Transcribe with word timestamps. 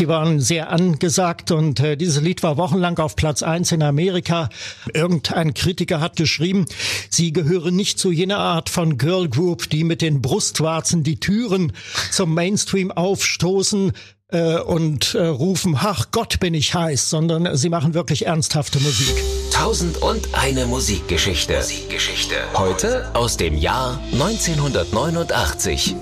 Die 0.00 0.08
waren 0.08 0.40
sehr 0.40 0.70
angesagt 0.70 1.50
und 1.50 1.78
äh, 1.78 1.94
dieses 1.94 2.22
Lied 2.22 2.42
war 2.42 2.56
wochenlang 2.56 2.98
auf 2.98 3.16
Platz 3.16 3.42
eins 3.42 3.70
in 3.70 3.82
Amerika. 3.82 4.48
Irgendein 4.94 5.52
Kritiker 5.52 6.00
hat 6.00 6.16
geschrieben, 6.16 6.64
sie 7.10 7.34
gehören 7.34 7.76
nicht 7.76 7.98
zu 7.98 8.10
jener 8.10 8.38
Art 8.38 8.70
von 8.70 8.96
Girl 8.96 9.28
Group, 9.28 9.68
die 9.68 9.84
mit 9.84 10.00
den 10.00 10.22
Brustwarzen 10.22 11.02
die 11.02 11.20
Türen 11.20 11.74
zum 12.10 12.32
Mainstream 12.32 12.90
aufstoßen 12.90 13.92
äh, 14.28 14.58
und 14.60 15.14
äh, 15.14 15.26
rufen, 15.26 15.76
ach 15.78 16.06
Gott, 16.12 16.40
bin 16.40 16.54
ich 16.54 16.74
heiß, 16.74 17.10
sondern 17.10 17.54
sie 17.58 17.68
machen 17.68 17.92
wirklich 17.92 18.24
ernsthafte 18.24 18.80
Musik. 18.80 19.14
Tausend 19.52 19.98
und 19.98 20.30
eine 20.32 20.64
Musikgeschichte. 20.64 21.56
Musikgeschichte. 21.56 22.36
Heute 22.54 23.14
aus 23.14 23.36
dem 23.36 23.54
Jahr 23.54 24.00
1989. 24.12 25.94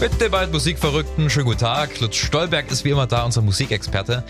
Den 0.00 0.30
beiden 0.30 0.52
Musikverrückten, 0.52 1.28
schönen 1.30 1.46
guten 1.46 1.60
Tag. 1.60 2.00
Lutz 2.00 2.16
Stolberg 2.16 2.70
ist 2.70 2.84
wie 2.84 2.90
immer 2.90 3.06
da, 3.06 3.24
unser 3.24 3.40
Musikexperte. 3.42 4.24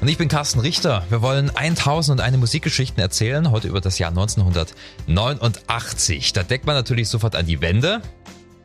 Und 0.00 0.08
ich 0.08 0.18
bin 0.18 0.28
Carsten 0.28 0.60
Richter. 0.60 1.04
Wir 1.08 1.22
wollen 1.22 1.54
1001 1.54 2.36
Musikgeschichten 2.38 3.00
erzählen, 3.00 3.50
heute 3.50 3.68
über 3.68 3.80
das 3.80 3.98
Jahr 3.98 4.10
1989. 4.10 6.32
Da 6.32 6.42
deckt 6.42 6.66
man 6.66 6.74
natürlich 6.74 7.08
sofort 7.08 7.36
an 7.36 7.46
die 7.46 7.60
Wände. 7.60 8.02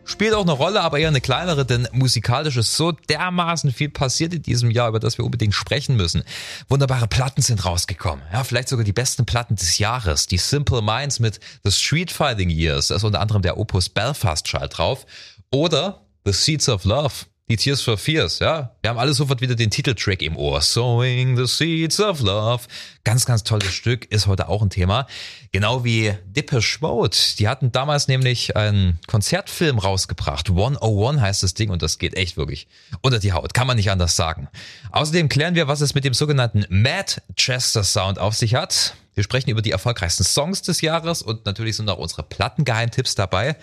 Spielt 0.05 0.33
auch 0.33 0.43
eine 0.43 0.53
Rolle, 0.53 0.81
aber 0.81 0.99
eher 0.99 1.09
eine 1.09 1.21
kleinere, 1.21 1.65
denn 1.65 1.87
musikalisch 1.91 2.57
ist 2.57 2.77
so 2.77 2.91
dermaßen 2.91 3.71
viel 3.71 3.89
passiert 3.89 4.33
in 4.33 4.43
diesem 4.43 4.71
Jahr, 4.71 4.89
über 4.89 4.99
das 4.99 5.17
wir 5.17 5.25
unbedingt 5.25 5.55
sprechen 5.55 5.95
müssen. 5.95 6.23
Wunderbare 6.69 7.07
Platten 7.07 7.41
sind 7.41 7.65
rausgekommen. 7.65 8.23
Ja, 8.31 8.43
vielleicht 8.43 8.69
sogar 8.69 8.85
die 8.85 8.93
besten 8.93 9.25
Platten 9.25 9.55
des 9.55 9.79
Jahres. 9.79 10.27
Die 10.27 10.37
Simple 10.37 10.81
Minds 10.81 11.19
mit 11.19 11.39
The 11.63 11.71
Street 11.71 12.11
Fighting 12.11 12.49
Years. 12.49 12.87
Da 12.87 12.95
ist 12.95 13.03
unter 13.03 13.19
anderem 13.19 13.41
der 13.41 13.57
Opus 13.57 13.89
Belfast 13.89 14.47
Schalt 14.47 14.77
drauf. 14.77 15.05
Oder 15.51 16.04
The 16.25 16.33
Seeds 16.33 16.69
of 16.69 16.85
Love. 16.85 17.13
Die 17.47 17.55
Tears 17.55 17.83
for 17.83 17.99
Fears, 17.99 18.39
ja. 18.39 18.75
Wir 18.81 18.89
haben 18.89 18.97
alle 18.97 19.13
sofort 19.13 19.39
wieder 19.41 19.53
den 19.53 19.69
Titeltrack 19.69 20.23
im 20.23 20.35
Ohr. 20.35 20.59
Sowing 20.61 21.37
the 21.37 21.45
Seeds 21.45 21.99
of 21.99 22.19
Love. 22.21 22.63
Ganz, 23.03 23.27
ganz 23.27 23.43
tolles 23.43 23.71
Stück, 23.71 24.05
ist 24.05 24.25
heute 24.25 24.49
auch 24.49 24.63
ein 24.63 24.71
Thema. 24.71 25.05
Genau 25.51 25.83
wie 25.83 26.15
Depeche 26.25 26.79
Mode. 26.81 27.15
Die 27.37 27.47
hatten 27.47 27.71
damals 27.71 28.07
nämlich 28.07 28.57
einen 28.57 28.99
Konzertfilm 29.05 29.77
rausgebracht. 29.77 30.49
101 30.49 31.21
heißt 31.21 31.43
das 31.43 31.53
Ding 31.53 31.69
und 31.69 31.83
das 31.83 31.99
geht 31.99 32.17
echt 32.17 32.37
wirklich 32.37 32.67
unter 33.03 33.19
die 33.19 33.33
Haut. 33.33 33.53
Kann 33.53 33.67
man 33.67 33.77
nicht 33.77 33.91
anders 33.91 34.15
sagen. 34.15 34.47
Außerdem 34.91 35.29
klären 35.29 35.53
wir, 35.53 35.67
was 35.67 35.81
es 35.81 35.93
mit 35.93 36.05
dem 36.05 36.15
sogenannten 36.15 36.65
Manchester 36.69 37.83
Sound 37.83 38.17
auf 38.17 38.33
sich 38.33 38.55
hat. 38.55 38.95
Wir 39.13 39.23
sprechen 39.23 39.51
über 39.51 39.61
die 39.61 39.71
erfolgreichsten 39.71 40.23
Songs 40.23 40.63
des 40.63 40.81
Jahres 40.81 41.21
und 41.21 41.45
natürlich 41.45 41.77
sind 41.77 41.87
auch 41.89 41.99
unsere 41.99 42.23
Plattengeheimtipps 42.23 43.13
dabei. 43.13 43.55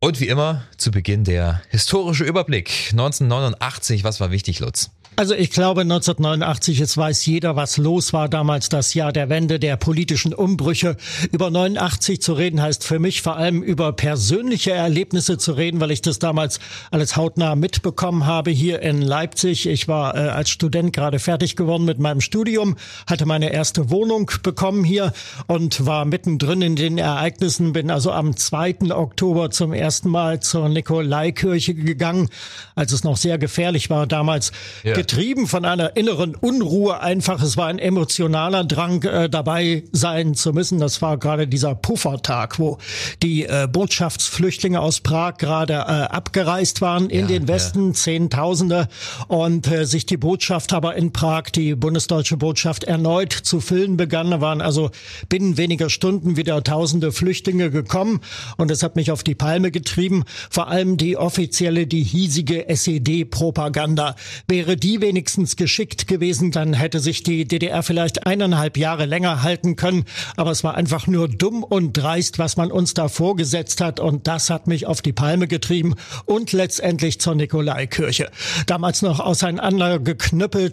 Und 0.00 0.20
wie 0.20 0.28
immer 0.28 0.62
zu 0.76 0.92
Beginn 0.92 1.24
der 1.24 1.60
historische 1.70 2.22
Überblick. 2.22 2.90
1989, 2.92 4.04
was 4.04 4.20
war 4.20 4.30
wichtig, 4.30 4.60
Lutz? 4.60 4.90
Also 5.18 5.34
ich 5.34 5.50
glaube 5.50 5.80
1989, 5.80 6.78
jetzt 6.78 6.96
weiß 6.96 7.26
jeder, 7.26 7.56
was 7.56 7.76
los 7.76 8.12
war 8.12 8.28
damals, 8.28 8.68
das 8.68 8.94
Jahr 8.94 9.12
der 9.12 9.28
Wende, 9.28 9.58
der 9.58 9.76
politischen 9.76 10.32
Umbrüche. 10.32 10.96
Über 11.32 11.50
89 11.50 12.22
zu 12.22 12.34
reden 12.34 12.62
heißt 12.62 12.84
für 12.84 13.00
mich 13.00 13.20
vor 13.20 13.36
allem 13.36 13.64
über 13.64 13.92
persönliche 13.92 14.70
Erlebnisse 14.70 15.36
zu 15.36 15.54
reden, 15.54 15.80
weil 15.80 15.90
ich 15.90 16.02
das 16.02 16.20
damals 16.20 16.60
alles 16.92 17.16
hautnah 17.16 17.56
mitbekommen 17.56 18.26
habe 18.26 18.52
hier 18.52 18.80
in 18.80 19.02
Leipzig. 19.02 19.66
Ich 19.66 19.88
war 19.88 20.14
äh, 20.14 20.28
als 20.28 20.50
Student 20.50 20.92
gerade 20.92 21.18
fertig 21.18 21.56
geworden 21.56 21.84
mit 21.84 21.98
meinem 21.98 22.20
Studium, 22.20 22.76
hatte 23.08 23.26
meine 23.26 23.52
erste 23.52 23.90
Wohnung 23.90 24.30
bekommen 24.44 24.84
hier 24.84 25.12
und 25.48 25.84
war 25.84 26.04
mittendrin 26.04 26.62
in 26.62 26.76
den 26.76 26.96
Ereignissen, 26.96 27.72
bin 27.72 27.90
also 27.90 28.12
am 28.12 28.36
2. 28.36 28.92
Oktober 28.92 29.50
zum 29.50 29.72
ersten 29.72 30.10
Mal 30.10 30.38
zur 30.38 30.68
Nikolaikirche 30.68 31.74
gegangen, 31.74 32.28
als 32.76 32.92
es 32.92 33.02
noch 33.02 33.16
sehr 33.16 33.36
gefährlich 33.36 33.90
war 33.90 34.06
damals. 34.06 34.52
Ja 34.84 35.07
getrieben 35.08 35.46
von 35.46 35.64
einer 35.64 35.96
inneren 35.96 36.34
Unruhe 36.34 37.00
einfach. 37.00 37.42
Es 37.42 37.56
war 37.56 37.68
ein 37.68 37.78
emotionaler 37.78 38.64
Drang, 38.64 39.02
äh, 39.04 39.30
dabei 39.30 39.84
sein 39.90 40.34
zu 40.34 40.52
müssen. 40.52 40.78
Das 40.78 41.00
war 41.00 41.16
gerade 41.16 41.48
dieser 41.48 41.74
Puffertag, 41.74 42.58
wo 42.58 42.76
die 43.22 43.44
äh, 43.44 43.66
Botschaftsflüchtlinge 43.72 44.78
aus 44.78 45.00
Prag 45.00 45.38
gerade 45.38 45.72
äh, 45.72 45.76
abgereist 45.76 46.82
waren 46.82 47.08
in 47.08 47.20
ja, 47.20 47.26
den 47.26 47.48
Westen, 47.48 47.88
ja. 47.88 47.92
Zehntausende, 47.94 48.88
und 49.28 49.66
äh, 49.72 49.86
sich 49.86 50.04
die 50.04 50.18
Botschaft 50.18 50.74
aber 50.74 50.94
in 50.96 51.10
Prag, 51.10 51.44
die 51.54 51.74
bundesdeutsche 51.74 52.36
Botschaft, 52.36 52.84
erneut 52.84 53.32
zu 53.32 53.60
füllen 53.60 53.96
begann. 53.96 54.30
Da 54.30 54.42
waren 54.42 54.60
also 54.60 54.90
binnen 55.30 55.56
weniger 55.56 55.88
Stunden 55.88 56.36
wieder 56.36 56.62
tausende 56.62 57.12
Flüchtlinge 57.12 57.70
gekommen 57.70 58.20
und 58.58 58.70
es 58.70 58.82
hat 58.82 58.94
mich 58.94 59.10
auf 59.10 59.22
die 59.22 59.34
Palme 59.34 59.70
getrieben. 59.70 60.24
Vor 60.50 60.68
allem 60.68 60.98
die 60.98 61.16
offizielle, 61.16 61.86
die 61.86 62.02
hiesige 62.02 62.68
SED-Propaganda. 62.68 64.14
Wäre 64.46 64.76
die 64.76 64.97
wenigstens 65.00 65.56
geschickt 65.56 66.08
gewesen, 66.08 66.50
dann 66.50 66.74
hätte 66.74 67.00
sich 67.00 67.22
die 67.22 67.46
DDR 67.46 67.82
vielleicht 67.82 68.26
eineinhalb 68.26 68.76
Jahre 68.76 69.06
länger 69.06 69.42
halten 69.42 69.76
können. 69.76 70.04
Aber 70.36 70.50
es 70.50 70.64
war 70.64 70.74
einfach 70.74 71.06
nur 71.06 71.28
dumm 71.28 71.62
und 71.62 71.92
dreist, 71.92 72.38
was 72.38 72.56
man 72.56 72.70
uns 72.70 72.94
da 72.94 73.08
vorgesetzt 73.08 73.80
hat. 73.80 74.00
Und 74.00 74.26
das 74.26 74.50
hat 74.50 74.66
mich 74.66 74.86
auf 74.86 75.02
die 75.02 75.12
Palme 75.12 75.48
getrieben 75.48 75.94
und 76.24 76.52
letztendlich 76.52 77.20
zur 77.20 77.34
Nikolaikirche. 77.34 78.30
Damals 78.66 79.02
noch 79.02 79.20
auseinander 79.20 79.98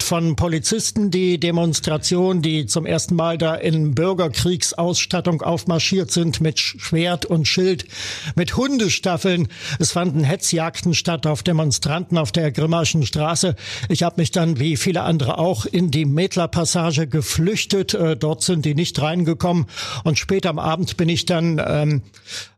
von 0.04 0.36
Polizisten, 0.36 1.12
die 1.12 1.40
Demonstration, 1.40 2.42
die 2.42 2.66
zum 2.66 2.86
ersten 2.86 3.16
Mal 3.16 3.38
da 3.38 3.56
in 3.56 3.96
Bürgerkriegsausstattung 3.96 5.42
aufmarschiert 5.42 6.12
sind 6.12 6.42
mit 6.42 6.60
Schwert 6.60 7.26
und 7.26 7.48
Schild, 7.48 7.86
mit 8.36 8.58
Hundestaffeln. 8.58 9.48
Es 9.80 9.92
fanden 9.92 10.24
Hetzjagden 10.24 10.94
statt 10.94 11.28
auf 11.28 11.44
Demonstranten 11.44 12.18
auf 12.18 12.32
der 12.32 12.52
Grimmerschen 12.52 13.06
Straße. 13.06 13.56
Ich 13.90 14.04
habe 14.04 14.15
mich 14.18 14.32
dann, 14.32 14.60
wie 14.60 14.78
viele 14.78 15.04
andere 15.04 15.38
auch, 15.38 15.66
in 15.66 15.92
die 15.92 16.06
Mädlerpassage 16.06 17.08
geflüchtet. 17.08 17.94
Äh, 17.94 18.16
dort 18.16 18.44
sind 18.44 18.66
die 18.66 18.76
nicht 18.76 19.02
reingekommen. 19.02 19.66
Und 20.04 20.20
später 20.20 20.50
am 20.50 20.60
Abend 20.60 20.98
bin 20.98 21.10
ich 21.10 21.26
dann 21.26 21.62
ähm, 21.66 22.02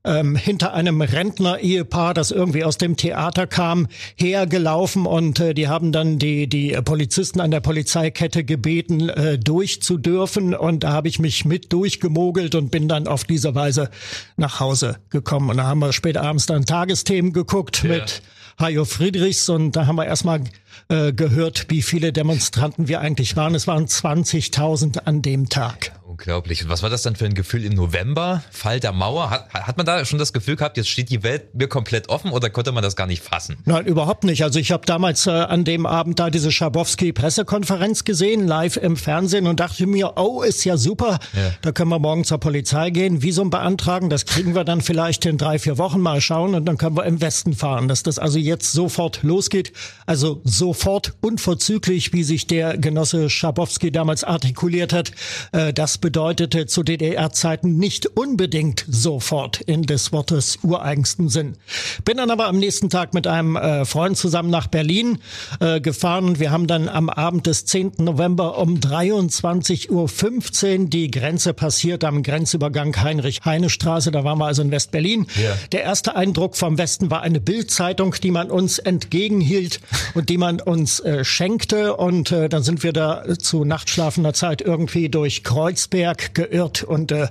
ähm, 0.04 0.36
hinter 0.36 0.74
einem 0.74 1.02
Rentner-Ehepaar, 1.02 2.14
das 2.14 2.32
irgendwie 2.32 2.64
aus 2.64 2.78
dem 2.78 2.98
Theater 2.98 3.48
kam, 3.48 3.88
hergelaufen. 4.16 5.06
Und 5.06 5.40
äh, 5.40 5.54
die 5.54 5.68
haben 5.68 5.92
dann 5.92 6.20
die, 6.20 6.48
die 6.48 6.72
Polizisten 6.84 7.40
an 7.40 7.52
der 7.52 7.60
Polizeikette 7.60 8.44
gebeten, 8.44 9.10
äh, 9.10 9.38
durchzudürfen. 9.38 10.56
Und 10.56 10.84
da 10.84 10.92
habe 10.92 11.08
ich 11.08 11.20
mich 11.20 11.46
mit 11.46 11.74
durchgemogelt 11.74 12.56
und 12.56 12.72
bin 12.72 12.88
dann 12.88 13.08
auf 13.08 13.24
diese 13.24 13.56
Weise 13.56 13.90
nach 14.36 14.60
Hause 14.60 14.98
gekommen. 15.10 15.50
Und 15.50 15.58
da 15.58 15.64
haben 15.64 15.80
wir 15.80 15.94
später 15.94 16.24
abends 16.24 16.46
dann 16.46 16.66
Tagesthemen 16.66 17.34
geguckt 17.34 17.84
ja. 17.84 17.90
mit 17.90 18.22
Hajo 18.60 18.86
Friedrichs 18.86 19.50
und 19.50 19.76
da 19.76 19.86
haben 19.86 19.98
wir 19.98 20.06
erstmal 20.08 20.42
äh, 20.90 21.14
gehört, 21.14 21.68
wie 21.70 21.82
viele 21.82 22.14
Demonstranten 22.14 22.88
wir 22.88 23.02
eigentlich 23.02 23.36
waren. 23.36 23.56
Es 23.56 23.68
waren 23.68 23.86
20.000 23.86 25.00
an 25.06 25.22
dem 25.22 25.50
Tag. 25.50 25.92
Unglaublich. 26.18 26.68
was 26.68 26.82
war 26.82 26.90
das 26.90 27.04
dann 27.04 27.16
für 27.16 27.26
ein 27.26 27.36
Gefühl 27.36 27.64
im 27.64 27.74
November? 27.74 28.42
Fall 28.50 28.80
der 28.80 28.92
Mauer? 28.92 29.30
Hat, 29.30 29.54
hat 29.54 29.78
man 29.78 29.86
da 29.86 30.04
schon 30.04 30.18
das 30.18 30.34
Gefühl 30.34 30.56
gehabt, 30.56 30.76
jetzt 30.76 30.90
steht 30.90 31.12
die 31.12 31.22
Welt 31.22 31.54
mir 31.54 31.68
komplett 31.68 32.10
offen 32.10 32.32
oder 32.32 32.50
konnte 32.50 32.72
man 32.72 32.82
das 32.82 32.96
gar 32.96 33.06
nicht 33.06 33.22
fassen? 33.22 33.58
Nein, 33.66 33.86
überhaupt 33.86 34.24
nicht. 34.24 34.44
Also 34.44 34.58
ich 34.58 34.72
habe 34.72 34.84
damals 34.88 35.28
äh, 35.28 35.32
an 35.32 35.64
dem 35.64 35.86
Abend 35.86 36.20
da 36.20 36.32
diese 36.32 36.52
Schabowski-Pressekonferenz 36.52 38.04
gesehen, 38.04 38.48
live 38.48 38.78
im 38.78 38.98
Fernsehen 38.98 39.46
und 39.46 39.60
dachte 39.60 39.86
mir, 39.86 40.14
oh, 40.16 40.42
ist 40.42 40.64
ja 40.64 40.76
super. 40.78 41.20
Ja. 41.34 41.52
Da 41.62 41.72
können 41.72 41.90
wir 41.90 42.00
morgen 42.00 42.24
zur 42.24 42.40
Polizei 42.40 42.90
gehen, 42.90 43.22
Visum 43.22 43.52
beantragen. 43.52 44.10
Das 44.10 44.26
kriegen 44.26 44.56
wir 44.56 44.64
dann 44.64 44.82
vielleicht 44.82 45.24
in 45.28 45.38
drei, 45.38 45.60
vier 45.60 45.78
Wochen 45.78 46.00
mal 46.00 46.20
schauen 46.20 46.56
und 46.56 46.66
dann 46.66 46.78
können 46.78 46.98
wir 46.98 47.06
im 47.06 47.22
Westen 47.22 47.54
fahren. 47.54 47.88
Dass 47.88 48.02
das 48.02 48.18
also 48.18 48.40
jetzt 48.40 48.72
sofort 48.72 49.22
losgeht. 49.22 49.72
Also 50.08 50.42
sofort 50.68 51.14
unverzüglich, 51.22 52.12
wie 52.12 52.24
sich 52.24 52.46
der 52.46 52.78
Genosse 52.78 53.30
Schabowski 53.30 53.92
damals 53.92 54.24
artikuliert 54.24 54.92
hat. 54.92 55.12
Äh, 55.54 55.74
das 55.74 55.98
bedeutete 55.98 56.66
zu 56.66 56.84
DDR-Zeiten 56.84 57.78
nicht 57.78 58.06
unbedingt 58.06 58.86
sofort 58.90 59.62
in 59.62 59.84
des 59.84 60.12
Wortes 60.12 60.60
ureigensten 60.64 61.30
Sinn. 61.30 61.56
Bin 62.04 62.18
dann 62.18 62.32
aber 62.32 62.48
am 62.48 62.60
nächsten 62.60 62.90
Tag 62.90 63.14
mit 63.14 63.28
einem 63.28 63.56
äh, 63.56 63.86
Freund 63.86 64.18
zusammen 64.18 64.50
nach 64.50 64.68
Berlin 64.68 65.20
äh, 65.60 65.80
gefahren 65.80 66.40
wir 66.40 66.52
haben 66.52 66.68
dann 66.68 66.90
am 66.90 67.10
Abend 67.10 67.48
des 67.48 67.66
10. 67.66 67.94
November 68.00 68.58
um 68.58 68.76
23.15 68.76 70.80
Uhr 70.80 70.90
die 70.90 71.12
Grenze 71.12 71.54
passiert 71.54 72.04
am 72.04 72.24
Grenzübergang 72.24 72.96
Heinrich-Heine-Straße. 72.96 74.12
Da 74.12 74.24
waren 74.24 74.40
wir 74.40 74.46
also 74.46 74.62
in 74.62 74.72
West-Berlin. 74.72 75.28
Yeah. 75.38 75.58
Der 75.72 75.84
erste 75.84 76.16
Eindruck 76.16 76.56
vom 76.56 76.78
Westen 76.78 77.10
war 77.10 77.22
eine 77.22 77.40
Bildzeitung, 77.40 78.16
die 78.22 78.32
man 78.32 78.52
uns 78.52 78.80
entgegenhielt 78.80 79.80
und 80.14 80.30
die 80.30 80.38
man 80.38 80.47
uns 80.56 81.00
äh, 81.00 81.24
schenkte. 81.24 81.96
Und 81.96 82.32
äh, 82.32 82.50
dann 82.50 82.64
sind 82.64 82.84
wir 82.84 82.94
da 82.94 83.24
zu 83.38 83.66
nachtschlafender 83.66 84.34
Zeit 84.34 84.62
irgendwie 84.62 85.10
durch 85.10 85.44
Kreuzberg 85.44 86.08
Berg 86.08 86.36
geirrt 86.36 86.84
und 86.84 87.12
äh, 87.12 87.28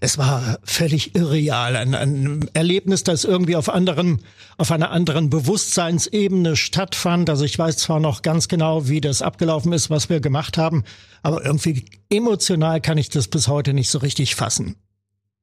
es 0.00 0.18
war 0.18 0.58
völlig 0.64 1.14
irreal. 1.14 1.76
Ein, 1.76 1.94
ein 1.94 2.50
Erlebnis, 2.54 3.04
das 3.04 3.24
irgendwie 3.24 3.56
auf 3.56 3.68
anderen, 3.68 4.22
auf 4.56 4.70
einer 4.72 4.90
anderen 4.90 5.30
Bewusstseinsebene 5.30 6.56
stattfand. 6.56 7.30
Also 7.30 7.44
ich 7.44 7.58
weiß 7.58 7.76
zwar 7.76 8.00
noch 8.00 8.22
ganz 8.22 8.48
genau, 8.48 8.88
wie 8.88 9.00
das 9.00 9.22
abgelaufen 9.22 9.72
ist, 9.72 9.90
was 9.90 10.08
wir 10.08 10.20
gemacht 10.20 10.58
haben, 10.58 10.84
aber 11.22 11.44
irgendwie 11.44 11.84
emotional 12.10 12.80
kann 12.80 12.98
ich 12.98 13.10
das 13.10 13.28
bis 13.28 13.48
heute 13.48 13.74
nicht 13.74 13.90
so 13.90 13.98
richtig 13.98 14.34
fassen. 14.34 14.76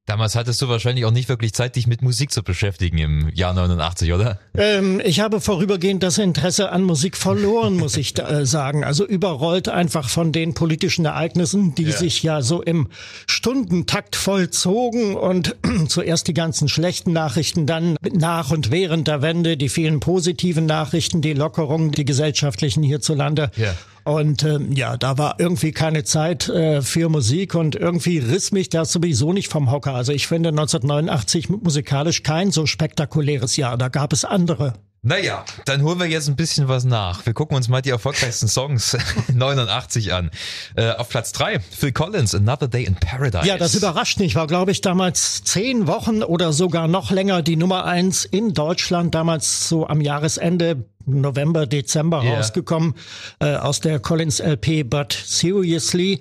Damals 0.06 0.36
hattest 0.36 0.60
du 0.60 0.68
wahrscheinlich 0.68 1.06
auch 1.06 1.10
nicht 1.10 1.30
wirklich 1.30 1.54
Zeit, 1.54 1.76
dich 1.76 1.86
mit 1.86 2.02
Musik 2.02 2.30
zu 2.30 2.42
beschäftigen 2.42 2.98
im 2.98 3.30
Jahr 3.30 3.54
89, 3.54 4.12
oder? 4.12 4.38
Ähm, 4.54 5.00
ich 5.02 5.20
habe 5.20 5.40
vorübergehend 5.40 6.02
das 6.02 6.18
Interesse 6.18 6.70
an 6.72 6.82
Musik 6.82 7.16
verloren, 7.16 7.78
muss 7.78 7.96
ich 7.96 8.12
da, 8.12 8.28
äh, 8.28 8.44
sagen. 8.44 8.84
Also 8.84 9.06
überrollt 9.06 9.70
einfach 9.70 10.10
von 10.10 10.30
den 10.30 10.52
politischen 10.52 11.06
Ereignissen, 11.06 11.74
die 11.74 11.84
ja. 11.84 11.96
sich 11.96 12.22
ja 12.22 12.42
so 12.42 12.60
im 12.60 12.88
Stundentakt 13.26 14.14
vollzogen 14.14 15.16
und 15.16 15.56
zuerst 15.88 16.28
die 16.28 16.34
ganzen 16.34 16.68
schlechten 16.68 17.14
Nachrichten, 17.14 17.66
dann 17.66 17.96
nach 18.12 18.50
und 18.50 18.70
während 18.70 19.08
der 19.08 19.22
Wende 19.22 19.56
die 19.56 19.70
vielen 19.70 20.00
positiven 20.00 20.66
Nachrichten, 20.66 21.22
die 21.22 21.32
Lockerungen, 21.32 21.92
die 21.92 22.04
gesellschaftlichen 22.04 22.82
hierzulande. 22.82 23.50
Ja. 23.56 23.74
Und 24.04 24.42
ähm, 24.42 24.72
ja, 24.72 24.96
da 24.96 25.16
war 25.16 25.36
irgendwie 25.38 25.72
keine 25.72 26.04
Zeit 26.04 26.48
äh, 26.48 26.82
für 26.82 27.08
Musik 27.08 27.54
und 27.54 27.74
irgendwie 27.74 28.18
riss 28.18 28.52
mich 28.52 28.68
das 28.68 28.92
sowieso 28.92 29.32
nicht 29.32 29.50
vom 29.50 29.70
Hocker. 29.70 29.94
Also 29.94 30.12
ich 30.12 30.26
finde 30.26 30.50
1989 30.50 31.48
musikalisch 31.48 32.22
kein 32.22 32.50
so 32.50 32.66
spektakuläres 32.66 33.56
Jahr. 33.56 33.78
Da 33.78 33.88
gab 33.88 34.12
es 34.12 34.24
andere. 34.24 34.74
Naja, 35.06 35.44
dann 35.66 35.82
holen 35.82 35.98
wir 35.98 36.06
jetzt 36.06 36.28
ein 36.28 36.36
bisschen 36.36 36.66
was 36.66 36.84
nach. 36.84 37.26
Wir 37.26 37.34
gucken 37.34 37.58
uns 37.58 37.68
mal 37.68 37.82
die 37.82 37.90
erfolgreichsten 37.90 38.48
Songs 38.48 38.96
89 39.34 40.14
an. 40.14 40.30
Äh, 40.76 40.92
auf 40.92 41.10
Platz 41.10 41.32
drei 41.32 41.60
Phil 41.60 41.92
Collins, 41.92 42.34
Another 42.34 42.68
Day 42.68 42.84
in 42.84 42.94
Paradise. 42.94 43.46
Ja, 43.46 43.58
das 43.58 43.74
überrascht 43.74 44.18
mich. 44.18 44.34
War, 44.34 44.46
glaube 44.46 44.70
ich, 44.70 44.80
damals 44.80 45.44
zehn 45.44 45.86
Wochen 45.86 46.22
oder 46.22 46.54
sogar 46.54 46.88
noch 46.88 47.10
länger 47.10 47.42
die 47.42 47.56
Nummer 47.56 47.84
eins 47.84 48.24
in 48.24 48.54
Deutschland. 48.54 49.14
Damals 49.14 49.68
so 49.68 49.86
am 49.86 50.00
Jahresende 50.00 50.86
November, 51.06 51.66
Dezember 51.66 52.22
yeah. 52.22 52.36
rausgekommen 52.36 52.94
äh, 53.40 53.56
aus 53.56 53.80
der 53.80 53.98
Collins 53.98 54.40
LP 54.40 54.84
But 54.84 55.12
Seriously, 55.12 56.20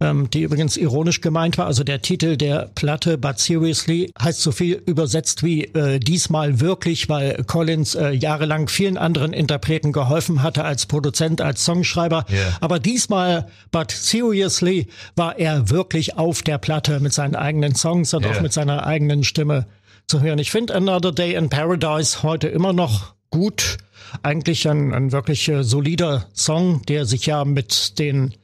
ähm, 0.00 0.30
die 0.30 0.42
übrigens 0.42 0.76
ironisch 0.76 1.20
gemeint 1.20 1.58
war. 1.58 1.66
Also 1.66 1.84
der 1.84 2.02
Titel 2.02 2.36
der 2.36 2.70
Platte 2.74 3.18
But 3.18 3.38
Seriously 3.38 4.12
heißt 4.20 4.40
so 4.40 4.52
viel 4.52 4.82
übersetzt 4.86 5.42
wie 5.42 5.64
äh, 5.64 5.98
diesmal 5.98 6.60
wirklich, 6.60 7.08
weil 7.08 7.44
Collins 7.44 7.94
äh, 7.94 8.10
jahrelang 8.10 8.68
vielen 8.68 8.96
anderen 8.96 9.32
Interpreten 9.32 9.92
geholfen 9.92 10.42
hatte 10.42 10.64
als 10.64 10.86
Produzent, 10.86 11.40
als 11.40 11.64
Songschreiber. 11.64 12.24
Yeah. 12.30 12.56
Aber 12.60 12.78
diesmal 12.78 13.48
But 13.70 13.90
Seriously 13.90 14.88
war 15.16 15.38
er 15.38 15.70
wirklich 15.70 16.16
auf 16.16 16.42
der 16.42 16.58
Platte 16.58 17.00
mit 17.00 17.12
seinen 17.12 17.34
eigenen 17.34 17.74
Songs 17.74 18.12
und 18.14 18.24
yeah. 18.24 18.36
auch 18.36 18.40
mit 18.40 18.52
seiner 18.52 18.86
eigenen 18.86 19.24
Stimme 19.24 19.66
zu 20.06 20.20
hören. 20.20 20.38
Ich 20.38 20.50
finde 20.50 20.74
Another 20.74 21.12
Day 21.12 21.34
in 21.34 21.48
Paradise 21.48 22.22
heute 22.22 22.48
immer 22.48 22.72
noch 22.72 23.14
gut 23.32 23.78
eigentlich 24.22 24.68
ein, 24.68 24.94
ein 24.94 25.10
wirklich 25.10 25.48
äh, 25.48 25.64
solider 25.64 26.28
Song, 26.34 26.82
der 26.86 27.06
sich 27.06 27.26
ja 27.26 27.44
mit 27.44 27.98
den 27.98 28.34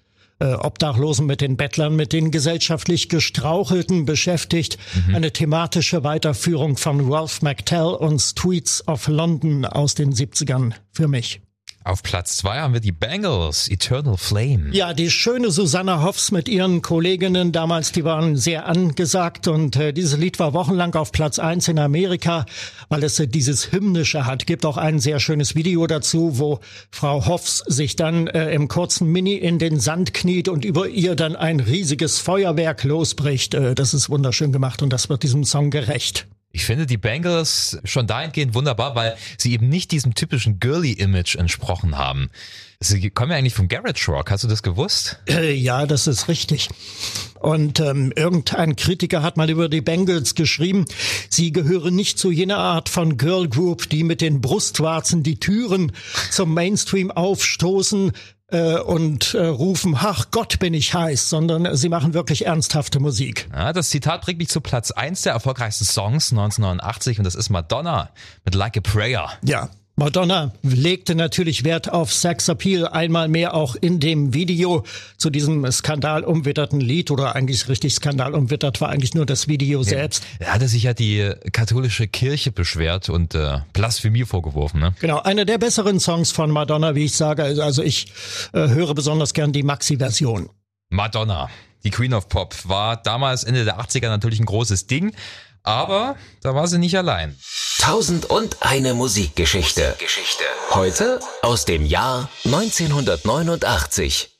äh, 0.40 0.54
Obdachlosen, 0.54 1.26
mit 1.26 1.40
den 1.40 1.56
Bettlern, 1.56 1.94
mit 1.94 2.12
den 2.12 2.30
gesellschaftlich 2.30 3.08
Gestrauchelten 3.08 4.04
beschäftigt. 4.04 4.78
Mhm. 5.06 5.14
Eine 5.14 5.32
thematische 5.32 6.04
Weiterführung 6.04 6.76
von 6.76 7.12
Ralph 7.12 7.42
McTell 7.42 7.94
und 7.98 8.20
Streets 8.20 8.86
of 8.88 9.06
London 9.08 9.64
aus 9.64 9.94
den 9.94 10.12
70ern 10.12 10.72
für 10.92 11.06
mich. 11.08 11.40
Auf 11.84 12.02
Platz 12.02 12.36
zwei 12.36 12.58
haben 12.58 12.74
wir 12.74 12.80
die 12.80 12.92
Bangles, 12.92 13.68
Eternal 13.68 14.18
Flame. 14.18 14.70
Ja, 14.72 14.92
die 14.92 15.10
schöne 15.10 15.50
Susanna 15.50 16.02
Hoffs 16.02 16.30
mit 16.32 16.48
ihren 16.48 16.82
Kolleginnen 16.82 17.50
damals, 17.50 17.92
die 17.92 18.04
waren 18.04 18.36
sehr 18.36 18.66
angesagt 18.66 19.48
und 19.48 19.76
äh, 19.76 19.92
dieses 19.92 20.18
Lied 20.18 20.38
war 20.38 20.52
wochenlang 20.52 20.94
auf 20.96 21.12
Platz 21.12 21.38
eins 21.38 21.66
in 21.66 21.78
Amerika, 21.78 22.44
weil 22.90 23.02
es 23.04 23.18
äh, 23.18 23.26
dieses 23.26 23.72
hymnische 23.72 24.26
hat. 24.26 24.46
Gibt 24.46 24.66
auch 24.66 24.76
ein 24.76 24.98
sehr 24.98 25.18
schönes 25.18 25.54
Video 25.54 25.86
dazu, 25.86 26.38
wo 26.38 26.60
Frau 26.90 27.24
Hoffs 27.26 27.64
sich 27.66 27.96
dann 27.96 28.26
äh, 28.26 28.52
im 28.52 28.68
kurzen 28.68 29.10
Mini 29.10 29.36
in 29.36 29.58
den 29.58 29.80
Sand 29.80 30.12
kniet 30.12 30.48
und 30.48 30.66
über 30.66 30.88
ihr 30.88 31.14
dann 31.14 31.36
ein 31.36 31.60
riesiges 31.60 32.18
Feuerwerk 32.18 32.84
losbricht. 32.84 33.54
Äh, 33.54 33.74
das 33.74 33.94
ist 33.94 34.10
wunderschön 34.10 34.52
gemacht 34.52 34.82
und 34.82 34.92
das 34.92 35.08
wird 35.08 35.22
diesem 35.22 35.44
Song 35.44 35.70
gerecht. 35.70 36.26
Ich 36.50 36.64
finde 36.64 36.86
die 36.86 36.96
Bangles 36.96 37.78
schon 37.84 38.06
dahingehend 38.06 38.54
wunderbar, 38.54 38.94
weil 38.94 39.16
sie 39.36 39.52
eben 39.52 39.68
nicht 39.68 39.90
diesem 39.90 40.14
typischen 40.14 40.58
Girly-Image 40.60 41.36
entsprochen 41.36 41.98
haben. 41.98 42.30
Sie 42.80 43.10
kommen 43.10 43.32
ja 43.32 43.36
eigentlich 43.36 43.54
vom 43.54 43.68
Garage 43.68 44.10
Rock. 44.10 44.30
Hast 44.30 44.44
du 44.44 44.48
das 44.48 44.62
gewusst? 44.62 45.20
Äh, 45.28 45.52
ja, 45.52 45.84
das 45.84 46.06
ist 46.06 46.28
richtig. 46.28 46.68
Und 47.38 47.80
ähm, 47.80 48.12
irgendein 48.14 48.76
Kritiker 48.76 49.22
hat 49.22 49.36
mal 49.36 49.50
über 49.50 49.68
die 49.68 49.80
Bengals 49.80 50.34
geschrieben, 50.34 50.86
sie 51.28 51.52
gehören 51.52 51.94
nicht 51.94 52.18
zu 52.18 52.30
jener 52.30 52.58
Art 52.58 52.88
von 52.88 53.18
Girl 53.18 53.48
Group, 53.48 53.88
die 53.90 54.02
mit 54.02 54.20
den 54.20 54.40
Brustwarzen 54.40 55.22
die 55.22 55.38
Türen 55.38 55.92
zum 56.30 56.54
Mainstream 56.54 57.10
aufstoßen, 57.10 58.12
äh, 58.50 58.78
und 58.78 59.34
äh, 59.34 59.46
rufen, 59.46 59.96
ach 59.98 60.30
Gott, 60.30 60.58
bin 60.58 60.74
ich 60.74 60.94
heiß, 60.94 61.28
sondern 61.28 61.76
sie 61.76 61.88
machen 61.88 62.14
wirklich 62.14 62.46
ernsthafte 62.46 63.00
Musik. 63.00 63.48
Ja, 63.52 63.72
das 63.72 63.90
Zitat 63.90 64.22
bringt 64.22 64.38
mich 64.38 64.48
zu 64.48 64.60
Platz 64.60 64.90
eins 64.90 65.22
der 65.22 65.32
erfolgreichsten 65.32 65.84
Songs 65.84 66.32
1989 66.32 67.18
und 67.18 67.24
das 67.24 67.34
ist 67.34 67.50
Madonna 67.50 68.10
mit 68.44 68.54
Like 68.54 68.76
a 68.76 68.80
Prayer. 68.80 69.32
Ja, 69.44 69.70
Madonna 69.98 70.52
legte 70.62 71.16
natürlich 71.16 71.64
Wert 71.64 71.92
auf 71.92 72.12
Sexappeal, 72.12 72.86
einmal 72.86 73.26
mehr 73.26 73.54
auch 73.54 73.74
in 73.74 73.98
dem 73.98 74.32
Video 74.32 74.84
zu 75.16 75.28
diesem 75.28 75.68
skandalumwitterten 75.68 76.80
Lied 76.80 77.10
oder 77.10 77.34
eigentlich 77.34 77.68
richtig 77.68 77.94
skandalumwittert 77.94 78.80
war 78.80 78.90
eigentlich 78.90 79.14
nur 79.14 79.26
das 79.26 79.48
Video 79.48 79.80
ja. 79.80 79.84
selbst. 79.84 80.22
Da 80.38 80.46
hatte 80.46 80.68
sich 80.68 80.84
ja 80.84 80.94
die 80.94 81.32
katholische 81.50 82.06
Kirche 82.06 82.52
beschwert 82.52 83.08
und 83.08 83.34
äh, 83.34 83.58
Blasphemie 83.72 84.24
vorgeworfen. 84.24 84.78
Ne? 84.78 84.94
Genau, 85.00 85.20
einer 85.20 85.44
der 85.44 85.58
besseren 85.58 85.98
Songs 85.98 86.30
von 86.30 86.52
Madonna, 86.52 86.94
wie 86.94 87.06
ich 87.06 87.16
sage. 87.16 87.42
Also 87.42 87.82
ich 87.82 88.12
äh, 88.52 88.68
höre 88.68 88.94
besonders 88.94 89.34
gern 89.34 89.52
die 89.52 89.64
Maxi-Version. 89.64 90.48
Madonna, 90.90 91.50
die 91.82 91.90
Queen 91.90 92.14
of 92.14 92.28
Pop, 92.28 92.54
war 92.68 92.98
damals 92.98 93.42
Ende 93.42 93.64
der 93.64 93.80
80er 93.80 94.08
natürlich 94.08 94.38
ein 94.38 94.46
großes 94.46 94.86
Ding. 94.86 95.12
Aber 95.68 96.16
da 96.40 96.54
war 96.54 96.66
sie 96.66 96.78
nicht 96.78 96.96
allein. 96.96 97.36
Tausend 97.78 98.24
und 98.24 98.62
eine 98.62 98.94
Musikgeschichte. 98.94 99.96
Geschichte. 99.98 100.44
Heute 100.70 101.20
aus 101.42 101.66
dem 101.66 101.84
Jahr 101.84 102.30
1989. 102.46 104.30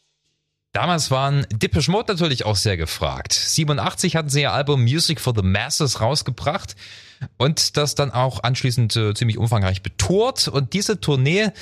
Damals 0.72 1.10
waren 1.10 1.46
Depeche 1.52 1.90
Mode 1.90 2.14
natürlich 2.14 2.46
auch 2.46 2.56
sehr 2.56 2.78
gefragt. 2.78 3.34
87 3.34 4.16
hatten 4.16 4.30
sie 4.30 4.40
ihr 4.40 4.54
Album 4.54 4.84
Music 4.84 5.20
for 5.20 5.34
the 5.36 5.42
Masses 5.42 6.00
rausgebracht 6.00 6.76
und 7.36 7.76
das 7.76 7.94
dann 7.94 8.10
auch 8.10 8.42
anschließend 8.42 8.96
äh, 8.96 9.12
ziemlich 9.12 9.36
umfangreich 9.36 9.82
betourt. 9.82 10.48
Und 10.48 10.72
diese 10.72 10.98
Tournee 10.98 11.52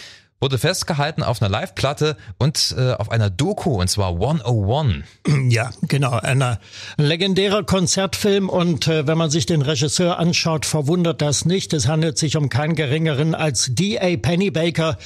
wurde 0.40 0.58
festgehalten 0.58 1.22
auf 1.22 1.40
einer 1.40 1.50
Live-Platte 1.50 2.16
und 2.38 2.74
äh, 2.76 2.92
auf 2.92 3.10
einer 3.10 3.30
Doku, 3.30 3.80
und 3.80 3.88
zwar 3.88 4.12
101. 4.12 5.04
Ja, 5.48 5.70
genau, 5.82 6.12
ein 6.12 6.58
legendärer 6.98 7.62
Konzertfilm 7.62 8.48
und 8.48 8.88
äh, 8.88 9.06
wenn 9.06 9.16
man 9.16 9.30
sich 9.30 9.46
den 9.46 9.62
Regisseur 9.62 10.18
anschaut, 10.18 10.66
verwundert 10.66 11.22
das 11.22 11.44
nicht. 11.44 11.72
Es 11.72 11.88
handelt 11.88 12.18
sich 12.18 12.36
um 12.36 12.48
keinen 12.48 12.74
geringeren 12.74 13.34
als 13.34 13.70
D.A. 13.70 14.16
Pennybaker, 14.16 14.98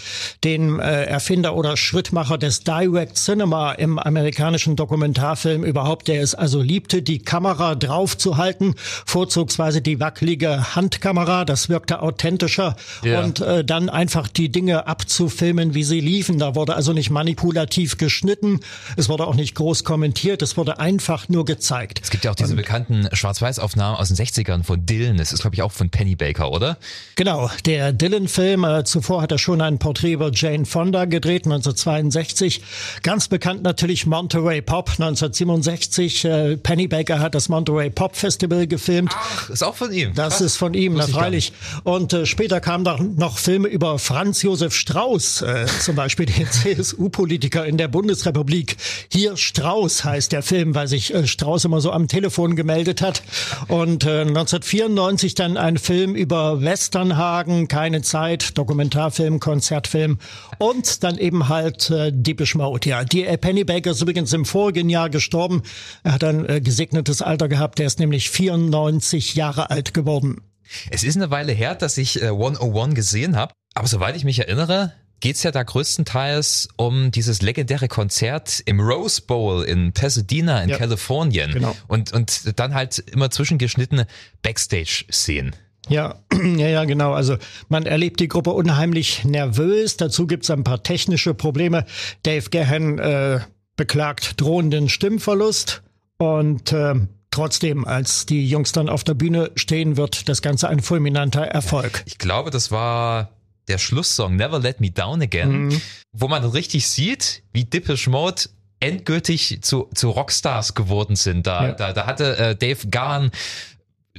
den 0.44 0.78
äh, 0.80 1.04
Erfinder 1.04 1.54
oder 1.54 1.76
Schrittmacher 1.76 2.38
des 2.38 2.64
Direct 2.64 3.16
Cinema 3.16 3.72
im 3.72 3.98
amerikanischen 3.98 4.76
Dokumentarfilm 4.76 5.62
überhaupt, 5.62 6.08
der 6.08 6.22
es 6.22 6.34
also 6.34 6.60
liebte, 6.60 7.02
die 7.02 7.20
Kamera 7.20 7.74
draufzuhalten, 7.74 8.74
vorzugsweise 9.06 9.82
die 9.82 10.00
wackelige 10.00 10.74
Handkamera, 10.74 11.44
das 11.44 11.68
wirkte 11.68 12.00
authentischer 12.02 12.76
yeah. 13.04 13.22
und 13.22 13.40
äh, 13.40 13.64
dann 13.64 13.88
einfach 13.88 14.28
die 14.28 14.50
Dinge 14.50 14.86
abzu 14.86 15.19
zu 15.20 15.28
filmen, 15.28 15.74
wie 15.74 15.84
sie 15.84 16.00
liefen. 16.00 16.38
Da 16.38 16.54
wurde 16.54 16.74
also 16.74 16.94
nicht 16.94 17.10
manipulativ 17.10 17.98
geschnitten, 17.98 18.60
es 18.96 19.10
wurde 19.10 19.26
auch 19.26 19.34
nicht 19.34 19.54
groß 19.54 19.84
kommentiert, 19.84 20.40
es 20.40 20.56
wurde 20.56 20.78
einfach 20.78 21.28
nur 21.28 21.44
gezeigt. 21.44 22.00
Es 22.02 22.08
gibt 22.08 22.24
ja 22.24 22.30
auch 22.30 22.34
diese 22.34 22.52
Und, 22.52 22.56
bekannten 22.56 23.06
Schwarz-Weiß-Aufnahmen 23.12 23.98
aus 23.98 24.08
den 24.08 24.16
60ern 24.16 24.64
von 24.64 24.86
Dylan. 24.86 25.18
Das 25.18 25.34
ist, 25.34 25.42
glaube 25.42 25.56
ich, 25.56 25.60
auch 25.60 25.72
von 25.72 25.90
Penny 25.90 26.16
Baker, 26.16 26.50
oder? 26.50 26.78
Genau, 27.16 27.50
der 27.66 27.92
Dylan-Film. 27.92 28.64
Äh, 28.64 28.84
zuvor 28.84 29.20
hat 29.20 29.30
er 29.30 29.36
schon 29.36 29.60
ein 29.60 29.78
Porträt 29.78 30.12
über 30.12 30.30
Jane 30.32 30.64
Fonda 30.64 31.04
gedreht, 31.04 31.44
1962. 31.44 32.62
Ganz 33.02 33.28
bekannt 33.28 33.62
natürlich 33.62 34.06
Monterey 34.06 34.62
Pop, 34.62 34.88
1967. 34.88 36.24
Äh, 36.24 36.56
Penny 36.56 36.88
Baker 36.88 37.18
hat 37.18 37.34
das 37.34 37.50
Monterey 37.50 37.90
Pop 37.90 38.16
Festival 38.16 38.66
gefilmt. 38.66 39.12
Ach, 39.14 39.50
ist 39.50 39.62
auch 39.62 39.74
von 39.74 39.92
ihm. 39.92 40.14
Das 40.14 40.38
Krass. 40.38 40.40
ist 40.40 40.56
von 40.56 40.72
ihm, 40.72 40.94
na 40.94 41.06
freilich. 41.06 41.52
Und 41.84 42.14
äh, 42.14 42.24
später 42.24 42.60
kamen 42.62 42.84
da 42.84 42.96
noch 42.96 43.36
Filme 43.36 43.68
über 43.68 43.98
Franz 43.98 44.40
Josef 44.40 44.74
Strauß 44.74 45.09
Strauß, 45.10 45.42
äh, 45.42 45.66
zum 45.66 45.96
Beispiel 45.96 46.26
den 46.26 46.46
CSU-Politiker 46.50 47.66
in 47.66 47.76
der 47.76 47.88
Bundesrepublik. 47.88 48.76
Hier 49.10 49.36
Strauß 49.36 50.04
heißt 50.04 50.30
der 50.30 50.42
Film, 50.42 50.76
weil 50.76 50.86
sich 50.86 51.12
äh, 51.12 51.26
Strauß 51.26 51.64
immer 51.64 51.80
so 51.80 51.90
am 51.90 52.06
Telefon 52.06 52.54
gemeldet 52.54 53.02
hat. 53.02 53.22
Und 53.66 54.04
äh, 54.04 54.20
1994 54.20 55.34
dann 55.34 55.56
ein 55.56 55.78
Film 55.78 56.14
über 56.14 56.62
Westernhagen, 56.62 57.66
keine 57.66 58.02
Zeit, 58.02 58.56
Dokumentarfilm, 58.56 59.40
Konzertfilm 59.40 60.18
und 60.58 61.02
dann 61.02 61.18
eben 61.18 61.48
halt 61.48 61.90
äh, 61.90 62.12
Deepish 62.12 62.54
Mode. 62.54 62.88
Ja, 62.88 63.02
die 63.02 63.24
äh, 63.24 63.36
Penny 63.36 63.64
Baker 63.64 63.90
ist 63.90 64.02
übrigens 64.02 64.32
im 64.32 64.44
vorigen 64.44 64.88
Jahr 64.88 65.10
gestorben. 65.10 65.62
Er 66.04 66.12
hat 66.12 66.22
ein 66.22 66.48
äh, 66.48 66.60
gesegnetes 66.60 67.20
Alter 67.20 67.48
gehabt. 67.48 67.80
Der 67.80 67.86
ist 67.86 67.98
nämlich 67.98 68.30
94 68.30 69.34
Jahre 69.34 69.70
alt 69.70 69.92
geworden. 69.92 70.42
Es 70.90 71.02
ist 71.02 71.16
eine 71.16 71.32
Weile 71.32 71.52
her, 71.52 71.74
dass 71.74 71.98
ich 71.98 72.22
äh, 72.22 72.28
101 72.28 72.94
gesehen 72.94 73.34
habe. 73.34 73.52
Aber 73.74 73.86
soweit 73.86 74.16
ich 74.16 74.24
mich 74.24 74.38
erinnere, 74.38 74.92
geht's 75.20 75.42
ja 75.42 75.50
da 75.50 75.62
größtenteils 75.62 76.68
um 76.76 77.10
dieses 77.10 77.42
legendäre 77.42 77.88
Konzert 77.88 78.62
im 78.64 78.80
Rose 78.80 79.20
Bowl 79.22 79.64
in 79.64 79.92
Pasadena 79.92 80.62
in 80.62 80.70
Ja, 80.70 80.78
Kalifornien. 80.78 81.52
genau. 81.52 81.76
Und, 81.88 82.12
und 82.12 82.58
dann 82.58 82.74
halt 82.74 82.98
immer 82.98 83.30
zwischengeschnittene 83.30 84.06
Backstage-Szenen. 84.42 85.54
Ja, 85.88 86.16
ja, 86.56 86.68
ja, 86.68 86.84
genau. 86.84 87.12
Also 87.12 87.36
man 87.68 87.86
erlebt 87.86 88.20
die 88.20 88.28
Gruppe 88.28 88.50
unheimlich 88.50 89.24
nervös. 89.24 89.96
Dazu 89.96 90.26
gibt's 90.26 90.50
ein 90.50 90.64
paar 90.64 90.82
technische 90.82 91.34
Probleme. 91.34 91.84
Dave 92.22 92.48
Gahan 92.50 92.98
äh, 92.98 93.40
beklagt 93.76 94.40
drohenden 94.40 94.88
Stimmverlust 94.88 95.82
und 96.18 96.72
ähm, 96.72 97.08
trotzdem, 97.30 97.86
als 97.86 98.26
die 98.26 98.46
Jungs 98.46 98.72
dann 98.72 98.88
auf 98.88 99.04
der 99.04 99.14
Bühne 99.14 99.50
stehen, 99.56 99.96
wird 99.96 100.28
das 100.28 100.42
Ganze 100.42 100.68
ein 100.68 100.80
fulminanter 100.80 101.42
Erfolg. 101.42 102.02
Ich 102.06 102.18
glaube, 102.18 102.50
das 102.50 102.70
war 102.70 103.30
der 103.70 103.78
Schlusssong 103.78 104.36
Never 104.36 104.58
Let 104.58 104.80
Me 104.80 104.90
Down 104.90 105.22
Again, 105.22 105.66
Mhm. 105.68 105.80
wo 106.12 106.28
man 106.28 106.44
richtig 106.44 106.86
sieht, 106.88 107.42
wie 107.52 107.64
Depeche 107.64 108.10
Mode 108.10 108.42
endgültig 108.80 109.60
zu, 109.62 109.88
zu 109.94 110.10
Rockstars 110.10 110.74
geworden 110.74 111.14
sind. 111.16 111.46
Da, 111.46 111.68
Ja. 111.68 111.72
da, 111.72 111.92
da 111.92 112.06
hatte 112.06 112.36
äh, 112.36 112.56
Dave 112.56 112.88
Gahan 112.88 113.30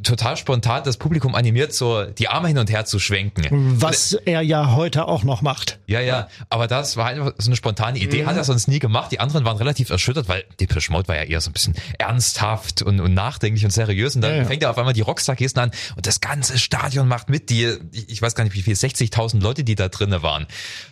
total 0.04 0.38
spontan 0.38 0.84
das 0.84 0.98
Publikum 0.98 1.36
animiert, 1.36 1.74
so 1.74 2.04
die 2.06 2.28
Arme 2.28 2.48
hin 2.48 2.58
und 2.58 2.70
her 2.70 2.86
zu 2.86 3.00
schwenken. 3.00 3.46
Was 3.82 4.14
er 4.14 4.42
ja 4.42 4.74
heute 4.76 5.08
auch 5.08 5.24
noch 5.24 5.42
macht. 5.42 5.80
Ja, 5.88 6.00
ja, 6.00 6.28
aber 6.50 6.68
das 6.68 6.98
war 6.98 7.08
einfach 7.08 7.34
so 7.38 7.50
eine 7.50 7.56
spontane 7.56 8.00
Idee, 8.00 8.26
hat 8.26 8.36
er 8.38 8.44
sonst 8.44 8.68
nie 8.68 8.80
gemacht. 8.80 9.12
Die 9.12 9.20
anderen 9.20 9.46
waren 9.46 9.58
relativ 9.58 9.90
erschüttert, 9.90 10.28
weil 10.28 10.44
Depeche 10.60 10.92
Mode 10.92 11.08
war 11.08 11.16
ja 11.16 11.24
eher 11.24 11.42
so 11.42 11.50
ein 11.50 11.54
bisschen 11.54 11.76
ernsthaft 11.98 12.82
und, 12.82 13.00
und 13.00 13.14
nachdenklich 13.14 13.64
und 13.66 13.72
seriös. 13.72 14.16
Und 14.16 14.22
dann 14.22 14.32
Ja, 14.32 14.38
ja. 14.40 14.46
fängt 14.46 14.64
er 14.64 14.70
auf 14.72 14.78
einmal 14.78 14.94
die 14.94 15.02
Rockstar-Gesten 15.02 15.60
an 15.60 15.72
und 15.96 16.08
das 16.08 16.20
ganze 16.22 16.58
Stadion 16.60 17.08
macht 17.08 17.30
mit. 17.30 17.50
Die, 17.50 17.78
ich 17.92 18.10
ich 18.10 18.22
weiß 18.22 18.36
gar 18.36 18.44
nicht, 18.44 18.56
wie 18.56 18.62
viel, 18.62 18.76
60.000 18.76 19.42
Leute, 19.42 19.64
die 19.64 19.76
da 19.76 19.88
drinnen 19.90 20.22
waren. 20.22 20.46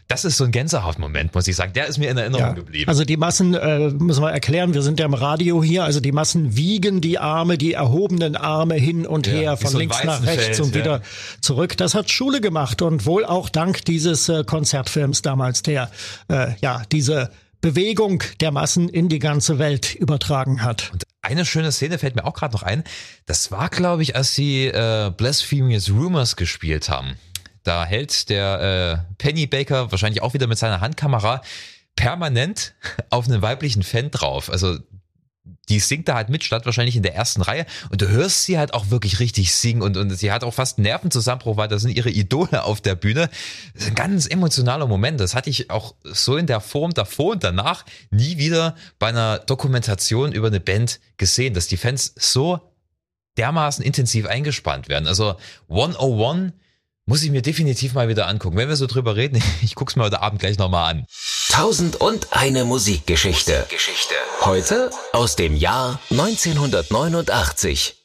Das 0.07 0.25
ist 0.25 0.37
so 0.37 0.43
ein 0.45 0.51
Gänsehautmoment, 0.51 1.35
muss 1.35 1.47
ich 1.47 1.55
sagen. 1.55 1.73
Der 1.73 1.85
ist 1.87 1.97
mir 1.99 2.09
in 2.09 2.17
Erinnerung 2.17 2.45
Ja. 2.47 2.53
geblieben. 2.53 2.89
Also 2.89 3.05
die 3.05 3.17
Massen, 3.17 3.53
äh, 3.53 3.89
müssen 3.89 4.23
wir 4.23 4.31
erklären, 4.31 4.73
wir 4.73 4.81
sind 4.81 4.99
ja 4.99 5.05
im 5.05 5.13
Radio 5.13 5.61
hier, 5.63 5.83
also 5.83 5.99
die 5.99 6.11
Massen 6.11 6.55
wiegen 6.55 7.01
die 7.01 7.19
Arme, 7.19 7.57
die 7.57 7.73
erhobenen 7.73 8.35
Arme 8.35 8.75
hin 8.75 8.98
und 9.05 9.27
Ja, 9.27 9.33
her, 9.33 9.57
von 9.57 9.71
so 9.71 9.77
links 9.77 10.03
nach 10.03 10.25
rechts 10.25 10.59
und 10.59 10.75
ja. 10.75 10.81
wieder 10.81 11.01
zurück. 11.41 11.77
Das 11.77 11.95
hat 11.95 12.09
Schule 12.09 12.41
gemacht 12.41 12.81
und 12.81 13.05
wohl 13.05 13.25
auch 13.25 13.49
dank 13.49 13.85
dieses 13.85 14.29
äh, 14.29 14.43
Konzertfilms 14.43 15.21
damals, 15.21 15.61
der 15.63 15.89
äh, 16.29 16.53
ja 16.61 16.83
diese 16.91 17.31
Bewegung 17.61 18.23
der 18.39 18.51
Massen 18.51 18.87
in 18.87 19.09
die 19.09 19.19
ganze 19.19 19.59
Welt 19.59 19.93
übertragen 19.95 20.63
hat. 20.63 20.91
Und 20.93 21.03
eine 21.21 21.45
schöne 21.45 21.71
Szene 21.71 21.99
fällt 21.99 22.15
mir 22.15 22.25
auch 22.25 22.33
gerade 22.33 22.53
noch 22.53 22.63
ein. 22.63 22.83
Das 23.25 23.51
war, 23.51 23.69
glaube 23.69 24.03
ich, 24.03 24.15
als 24.15 24.33
sie 24.35 24.67
äh, 24.67 25.11
Blasphemous 25.15 25.89
Rumors 25.89 26.35
gespielt 26.35 26.89
haben. 26.89 27.17
Da 27.63 27.85
hält 27.85 28.29
der 28.29 29.05
äh, 29.09 29.13
Penny 29.17 29.45
Baker 29.45 29.91
wahrscheinlich 29.91 30.21
auch 30.21 30.33
wieder 30.33 30.47
mit 30.47 30.57
seiner 30.57 30.79
Handkamera 30.79 31.41
permanent 31.95 32.73
auf 33.09 33.27
einen 33.27 33.41
weiblichen 33.41 33.83
Fan 33.83 34.11
drauf. 34.11 34.49
Also 34.49 34.77
die 35.69 35.79
singt 35.79 36.07
da 36.07 36.15
halt 36.15 36.29
mit, 36.29 36.43
statt 36.43 36.65
wahrscheinlich 36.65 36.95
in 36.95 37.03
der 37.03 37.15
ersten 37.15 37.41
Reihe. 37.41 37.65
Und 37.89 38.01
du 38.01 38.07
hörst 38.07 38.45
sie 38.45 38.57
halt 38.57 38.73
auch 38.73 38.89
wirklich 38.89 39.19
richtig 39.19 39.53
singen 39.53 39.81
und, 39.81 39.97
und 39.97 40.09
sie 40.11 40.31
hat 40.31 40.43
auch 40.43 40.53
fast 40.53 40.77
einen 40.77 40.83
Nervenzusammenbruch, 40.83 41.57
weil 41.57 41.67
da 41.67 41.79
sind 41.79 41.95
ihre 41.95 42.09
Idole 42.09 42.63
auf 42.63 42.81
der 42.81 42.95
Bühne. 42.95 43.29
Das 43.73 43.83
ist 43.83 43.89
ein 43.89 43.95
ganz 43.95 44.27
emotionaler 44.27 44.87
Moment. 44.87 45.19
Das 45.19 45.35
hatte 45.35 45.49
ich 45.49 45.69
auch 45.69 45.95
so 46.03 46.37
in 46.37 46.47
der 46.47 46.61
Form 46.61 46.93
davor 46.93 47.33
und 47.33 47.43
danach 47.43 47.85
nie 48.11 48.37
wieder 48.37 48.75
bei 48.97 49.07
einer 49.07 49.39
Dokumentation 49.39 50.31
über 50.31 50.47
eine 50.47 50.59
Band 50.59 50.99
gesehen, 51.17 51.53
dass 51.53 51.67
die 51.67 51.77
Fans 51.77 52.13
so 52.17 52.59
dermaßen 53.37 53.83
intensiv 53.83 54.27
eingespannt 54.27 54.89
werden. 54.89 55.07
Also 55.07 55.35
101 55.69 56.53
muss 57.09 57.23
ich 57.23 57.31
mir 57.31 57.41
definitiv 57.41 57.93
mal 57.93 58.07
wieder 58.07 58.27
angucken. 58.27 58.55
Wenn 58.55 58.69
wir 58.69 58.75
so 58.75 58.85
drüber 58.85 59.15
reden, 59.15 59.43
ich 59.63 59.73
guck's 59.73 59.95
mir 59.95 60.03
heute 60.03 60.21
Abend 60.21 60.39
gleich 60.39 60.59
nochmal 60.59 60.91
an. 60.91 61.05
Tausend 61.49 61.95
und 61.95 62.27
eine 62.31 62.63
Musikgeschichte. 62.63 63.65
Heute 64.41 64.91
aus 65.11 65.35
dem 65.35 65.55
Jahr 65.55 65.99
1989. 66.11 67.98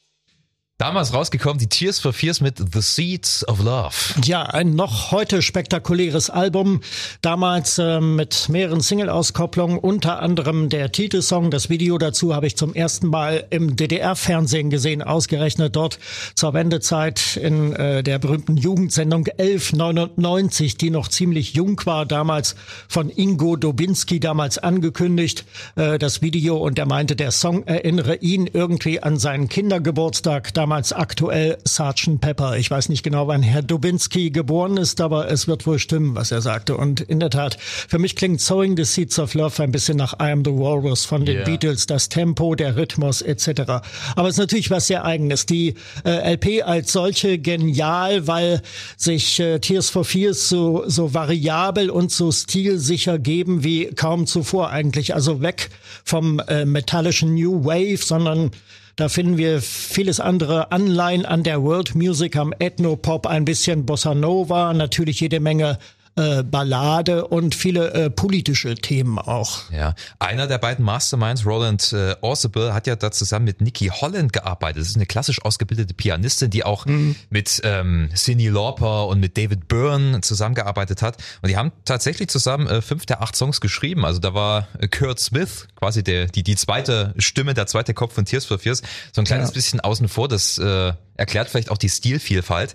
Damals 0.79 1.15
rausgekommen, 1.15 1.59
die 1.59 1.69
Tears 1.69 2.01
for 2.01 2.13
Fears 2.13 2.41
mit 2.41 2.59
The 2.59 2.81
Seeds 2.81 3.47
of 3.47 3.63
Love. 3.63 3.95
Ja, 4.25 4.43
ein 4.43 4.75
noch 4.75 5.13
heute 5.13 5.41
spektakuläres 5.41 6.31
Album. 6.31 6.81
Damals 7.23 7.79
äh, 7.79 8.01
mit 8.01 8.49
mehreren 8.49 8.81
Single-Auskopplungen, 8.81 9.79
unter 9.79 10.19
anderem 10.19 10.69
der 10.71 10.91
Titelsong. 10.91 11.53
Das 11.53 11.71
Video 11.71 11.97
dazu 11.97 12.35
habe 12.35 12.49
ich 12.49 12.57
zum 12.57 12.75
ersten 12.75 13.07
Mal 13.07 13.47
im 13.51 13.77
DDR-Fernsehen 13.77 14.69
gesehen, 14.69 15.01
ausgerechnet 15.01 15.77
dort 15.77 16.01
zur 16.35 16.55
Wendezeit 16.55 17.37
in 17.37 17.73
äh, 17.75 18.03
der 18.03 18.19
berühmten 18.19 18.57
Jugendsendung 18.57 19.29
1199, 19.29 20.77
die 20.77 20.91
noch 20.91 21.07
ziemlich 21.07 21.55
jung 21.55 21.81
war, 21.85 22.05
damals 22.05 22.57
von 22.89 23.11
Ingo 23.11 23.55
Dobinski 23.55 24.19
damals 24.19 24.59
angekündigt. 24.59 25.45
Äh, 25.77 26.01
das 26.01 26.21
Video 26.21 26.57
und 26.57 26.81
er 26.81 26.87
meinte, 26.87 27.15
der 27.15 27.31
Song 27.31 27.63
erinnere 27.63 28.17
ihn 28.17 28.51
irgendwie 28.53 29.01
an 29.01 29.19
seinen 29.19 29.49
Kindergeburtstag, 29.49 30.53
damals 30.65 30.95
aktuell 30.95 31.59
Sgt. 31.69 32.23
Pepper. 32.23 32.57
Ich 32.57 32.71
weiß 32.71 32.89
nicht 32.89 33.03
genau, 33.03 33.29
wann 33.29 33.43
Herr 33.43 33.61
Dobinski 33.61 34.31
geboren 34.31 34.79
ist, 34.79 34.99
aber 35.03 35.31
es 35.31 35.47
wird 35.47 35.67
wohl 35.67 35.79
stimmen, 35.79 36.15
was 36.15 36.33
er 36.33 36.41
sagte. 36.41 36.79
Und 36.79 37.03
in 37.03 37.21
der 37.21 37.29
Tat, 37.29 37.59
für 37.61 37.99
mich 37.99 38.17
klingt 38.17 38.41
Sowing 38.41 38.75
the 38.75 38.85
Seeds 38.85 39.19
of 39.19 39.35
Love 39.35 39.63
ein 39.63 39.73
bisschen 39.73 39.99
nach 39.99 40.15
I 40.15 40.31
Am 40.33 40.43
the 40.43 40.53
Walrus 40.53 41.05
von 41.05 41.27
den 41.27 41.41
Ja. 41.41 41.45
Beatles, 41.45 41.85
das 41.85 42.09
Tempo, 42.09 42.55
der 42.55 42.77
Rhythmus 42.77 43.21
etc. 43.21 43.73
Aber 44.17 44.29
es 44.29 44.37
ist 44.37 44.39
natürlich 44.39 44.71
was 44.71 44.87
sehr 44.87 45.05
eigenes. 45.05 45.45
Die 45.45 45.75
äh, 46.07 46.33
LP 46.33 46.63
als 46.65 46.93
solche 46.93 47.39
genial, 47.39 48.27
weil 48.27 48.63
sich 48.97 49.41
äh, 49.41 49.59
Tears 49.59 49.91
for 49.91 50.07
Fears 50.07 50.49
so, 50.49 50.85
so 50.87 51.13
variabel 51.13 51.91
und 51.91 52.11
so 52.11 52.33
stilsicher 52.33 53.19
geben 53.19 53.65
wie 53.65 53.89
kaum 53.89 54.27
zuvor 54.27 54.71
eigentlich. 54.71 55.15
Also 55.15 55.43
weg 55.43 55.69
vom 56.05 56.41
äh, 56.49 56.65
metallischen 56.65 57.35
New 57.35 57.67
Wave, 57.67 58.03
sondern 58.03 58.51
da 58.97 59.09
finden 59.09 59.37
wir 59.37 59.61
vieles 59.61 60.21
andere 60.21 60.71
Anleihen 60.71 61.27
an 61.27 61.43
der 61.43 61.63
World 61.63 61.95
Music, 61.95 62.37
am 62.37 62.53
Ethnopop, 62.59 63.27
ein 63.27 63.45
bisschen 63.45 63.87
Bossa 63.87 64.15
Nova, 64.15 64.73
natürlich 64.73 65.21
jede 65.21 65.41
Menge 65.41 65.79
äh, 66.17 66.43
Ballade 66.43 67.27
und 67.27 67.55
viele 67.55 67.93
äh, 67.93 68.11
politische 68.11 68.75
Themen 68.77 69.19
auch. 69.19 69.71
Ja, 69.71 69.95
einer 70.19 70.47
der 70.47 70.59
beiden 70.59 70.85
Masterminds, 70.85 71.45
Roland 71.45 71.93
äh, 71.93 72.15
Orsable, 72.21 72.73
hat 72.73 72.87
ja 72.87 72.97
da 72.97 73.11
zusammen 73.11 73.45
mit 73.47 73.61
Nikki 73.61 73.89
Holland 73.89 74.33
gearbeitet. 74.33 74.83
Das 74.83 74.89
ist 74.89 74.97
eine 74.97 75.07
klassisch 75.07 75.43
ausgebildete 75.45 75.93
Pianistin, 75.95 76.51
die 76.51 76.65
auch 76.65 76.87
mit 77.31 77.61
ähm, 77.65 78.11
Cyndi 78.15 78.49
Lauper 78.49 79.07
und 79.09 79.21
mit 79.21 79.37
David 79.37 79.69
Byrne 79.69 80.21
zusammengearbeitet 80.21 81.03
hat. 81.03 81.17
Und 81.43 81.49
die 81.49 81.57
haben 81.57 81.73
tatsächlich 81.85 82.29
zusammen 82.29 82.67
äh, 82.69 82.81
fünf 82.83 83.07
der 83.07 83.23
acht 83.23 83.35
Songs 83.37 83.61
geschrieben. 83.61 84.05
Also 84.05 84.21
da 84.21 84.35
war 84.35 84.69
äh, 84.79 84.89
Kurt 84.89 85.19
Smith, 85.21 85.67
quasi 85.77 86.03
der 86.05 86.27
die 86.27 86.43
die 86.43 86.57
zweite 86.57 87.15
Stimme, 87.19 87.55
der 87.55 87.67
zweite 87.67 87.95
Kopf 87.95 88.15
von 88.15 88.25
Tears 88.25 88.45
for 88.45 88.59
Fears, 88.59 88.83
so 89.13 89.21
ein 89.21 89.25
kleines 89.25 89.49
Ja. 89.49 89.55
bisschen 89.55 89.81
außen 89.81 90.09
vor. 90.09 90.29
Das 90.29 90.59
äh, 90.59 90.93
erklärt 91.17 91.49
vielleicht 91.49 91.71
auch 91.71 91.79
die 91.79 91.89
Stilvielfalt. 91.89 92.75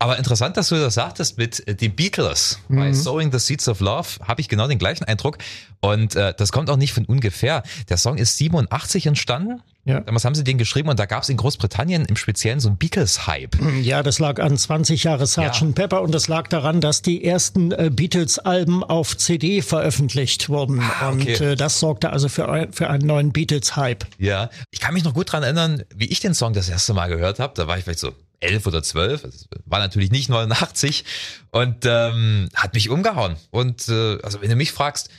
Aber 0.00 0.16
interessant, 0.16 0.56
dass 0.56 0.70
du 0.70 0.76
das 0.76 0.94
sagtest 0.94 1.36
mit 1.36 1.68
äh, 1.68 1.74
den 1.74 1.94
Beatles. 1.94 2.58
Bei 2.70 2.90
Sowing 2.94 3.30
the 3.30 3.38
Seeds 3.38 3.68
of 3.68 3.80
Love 3.80 4.08
habe 4.26 4.40
ich 4.40 4.48
genau 4.48 4.66
den 4.66 4.78
gleichen 4.78 5.04
Eindruck. 5.04 5.36
Und 5.80 6.16
äh, 6.16 6.32
das 6.34 6.52
kommt 6.52 6.70
auch 6.70 6.78
nicht 6.78 6.94
von 6.94 7.04
ungefähr. 7.04 7.62
Der 7.90 7.98
Song 7.98 8.16
ist 8.16 8.38
87 8.38 9.06
entstanden. 9.06 9.60
Ja. 9.84 10.00
Damals 10.00 10.24
haben 10.24 10.34
sie 10.34 10.42
den 10.42 10.56
geschrieben 10.56 10.88
und 10.88 10.98
da 10.98 11.04
gab 11.04 11.22
es 11.22 11.28
in 11.28 11.36
Großbritannien 11.36 12.06
im 12.06 12.16
Speziellen 12.16 12.60
so 12.60 12.68
einen 12.68 12.78
Beatles-Hype. 12.78 13.56
Ja, 13.82 14.02
das 14.02 14.18
lag 14.18 14.40
an 14.40 14.56
20 14.56 15.04
Jahre 15.04 15.26
Sgt. 15.26 15.60
Ja. 15.60 15.72
Pepper 15.74 16.00
und 16.00 16.14
das 16.14 16.28
lag 16.28 16.48
daran, 16.48 16.80
dass 16.80 17.02
die 17.02 17.22
ersten 17.22 17.70
äh, 17.72 17.90
Beatles-Alben 17.92 18.82
auf 18.82 19.18
CD 19.18 19.60
veröffentlicht 19.60 20.48
wurden. 20.48 20.80
Ah, 20.80 21.10
okay. 21.10 21.34
Und 21.34 21.40
äh, 21.42 21.56
das 21.56 21.78
sorgte 21.78 22.10
also 22.10 22.30
für, 22.30 22.68
für 22.72 22.88
einen 22.88 23.06
neuen 23.06 23.32
Beatles-Hype. 23.32 24.06
Ja, 24.18 24.48
ich 24.70 24.80
kann 24.80 24.94
mich 24.94 25.04
noch 25.04 25.12
gut 25.12 25.30
dran 25.30 25.42
erinnern, 25.42 25.82
wie 25.94 26.06
ich 26.06 26.20
den 26.20 26.32
Song 26.32 26.54
das 26.54 26.70
erste 26.70 26.94
Mal 26.94 27.08
gehört 27.08 27.38
habe. 27.38 27.52
Da 27.54 27.66
war 27.66 27.76
ich 27.76 27.84
vielleicht 27.84 28.00
so 28.00 28.12
elf 28.40 28.66
oder 28.66 28.82
zwölf. 28.82 29.22
Das 29.22 29.48
war 29.66 29.78
natürlich 29.78 30.10
nicht 30.10 30.28
89 30.28 31.04
und 31.50 31.84
ähm, 31.84 32.48
hat 32.54 32.74
mich 32.74 32.88
umgehauen. 32.88 33.36
Und 33.50 33.88
äh, 33.88 34.18
also 34.22 34.40
wenn 34.40 34.50
du 34.50 34.56
mich 34.56 34.72
fragst, 34.72 35.10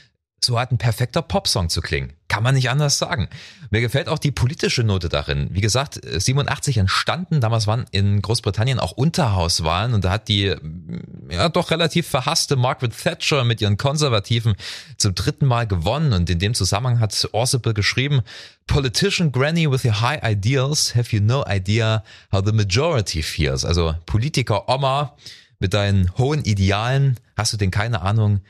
so 0.44 0.58
hat 0.58 0.72
ein 0.72 0.78
perfekter 0.78 1.22
Popsong 1.22 1.68
zu 1.68 1.80
klingen. 1.80 2.12
Kann 2.32 2.44
man 2.44 2.54
nicht 2.54 2.70
anders 2.70 2.96
sagen. 2.96 3.28
Mir 3.68 3.82
gefällt 3.82 4.08
auch 4.08 4.18
die 4.18 4.30
politische 4.30 4.82
Note 4.84 5.10
darin. 5.10 5.48
Wie 5.50 5.60
gesagt, 5.60 6.02
äh, 6.02 6.18
87 6.18 6.78
entstanden, 6.78 7.42
damals 7.42 7.66
waren 7.66 7.84
in 7.90 8.22
Großbritannien 8.22 8.80
auch 8.80 8.92
Unterhauswahlen 8.92 9.92
und 9.92 10.06
da 10.06 10.12
hat 10.12 10.28
die 10.28 10.48
mm, 10.48 11.30
ja 11.30 11.50
doch 11.50 11.70
relativ 11.70 12.08
verhasste 12.08 12.56
Margaret 12.56 12.96
Thatcher 12.96 13.44
mit 13.44 13.60
ihren 13.60 13.76
Konservativen 13.76 14.54
zum 14.96 15.14
dritten 15.14 15.44
Mal 15.44 15.66
gewonnen 15.66 16.14
und 16.14 16.30
in 16.30 16.38
dem 16.38 16.54
Zusammenhang 16.54 17.00
hat 17.00 17.28
Orsipal 17.32 17.74
geschrieben, 17.74 18.22
Politician 18.66 19.30
Granny 19.30 19.70
with 19.70 19.84
your 19.84 20.00
high 20.00 20.22
ideals, 20.24 20.94
have 20.94 21.14
you 21.14 21.22
no 21.22 21.44
idea 21.46 22.02
how 22.32 22.42
the 22.42 22.52
majority 22.52 23.22
feels? 23.22 23.62
Also 23.62 23.94
Politiker 24.06 24.70
Oma 24.70 25.18
mit 25.58 25.74
deinen 25.74 26.16
hohen 26.16 26.42
Idealen, 26.44 27.20
hast 27.36 27.52
du 27.52 27.58
denn 27.58 27.70
keine 27.70 28.00
Ahnung, 28.00 28.40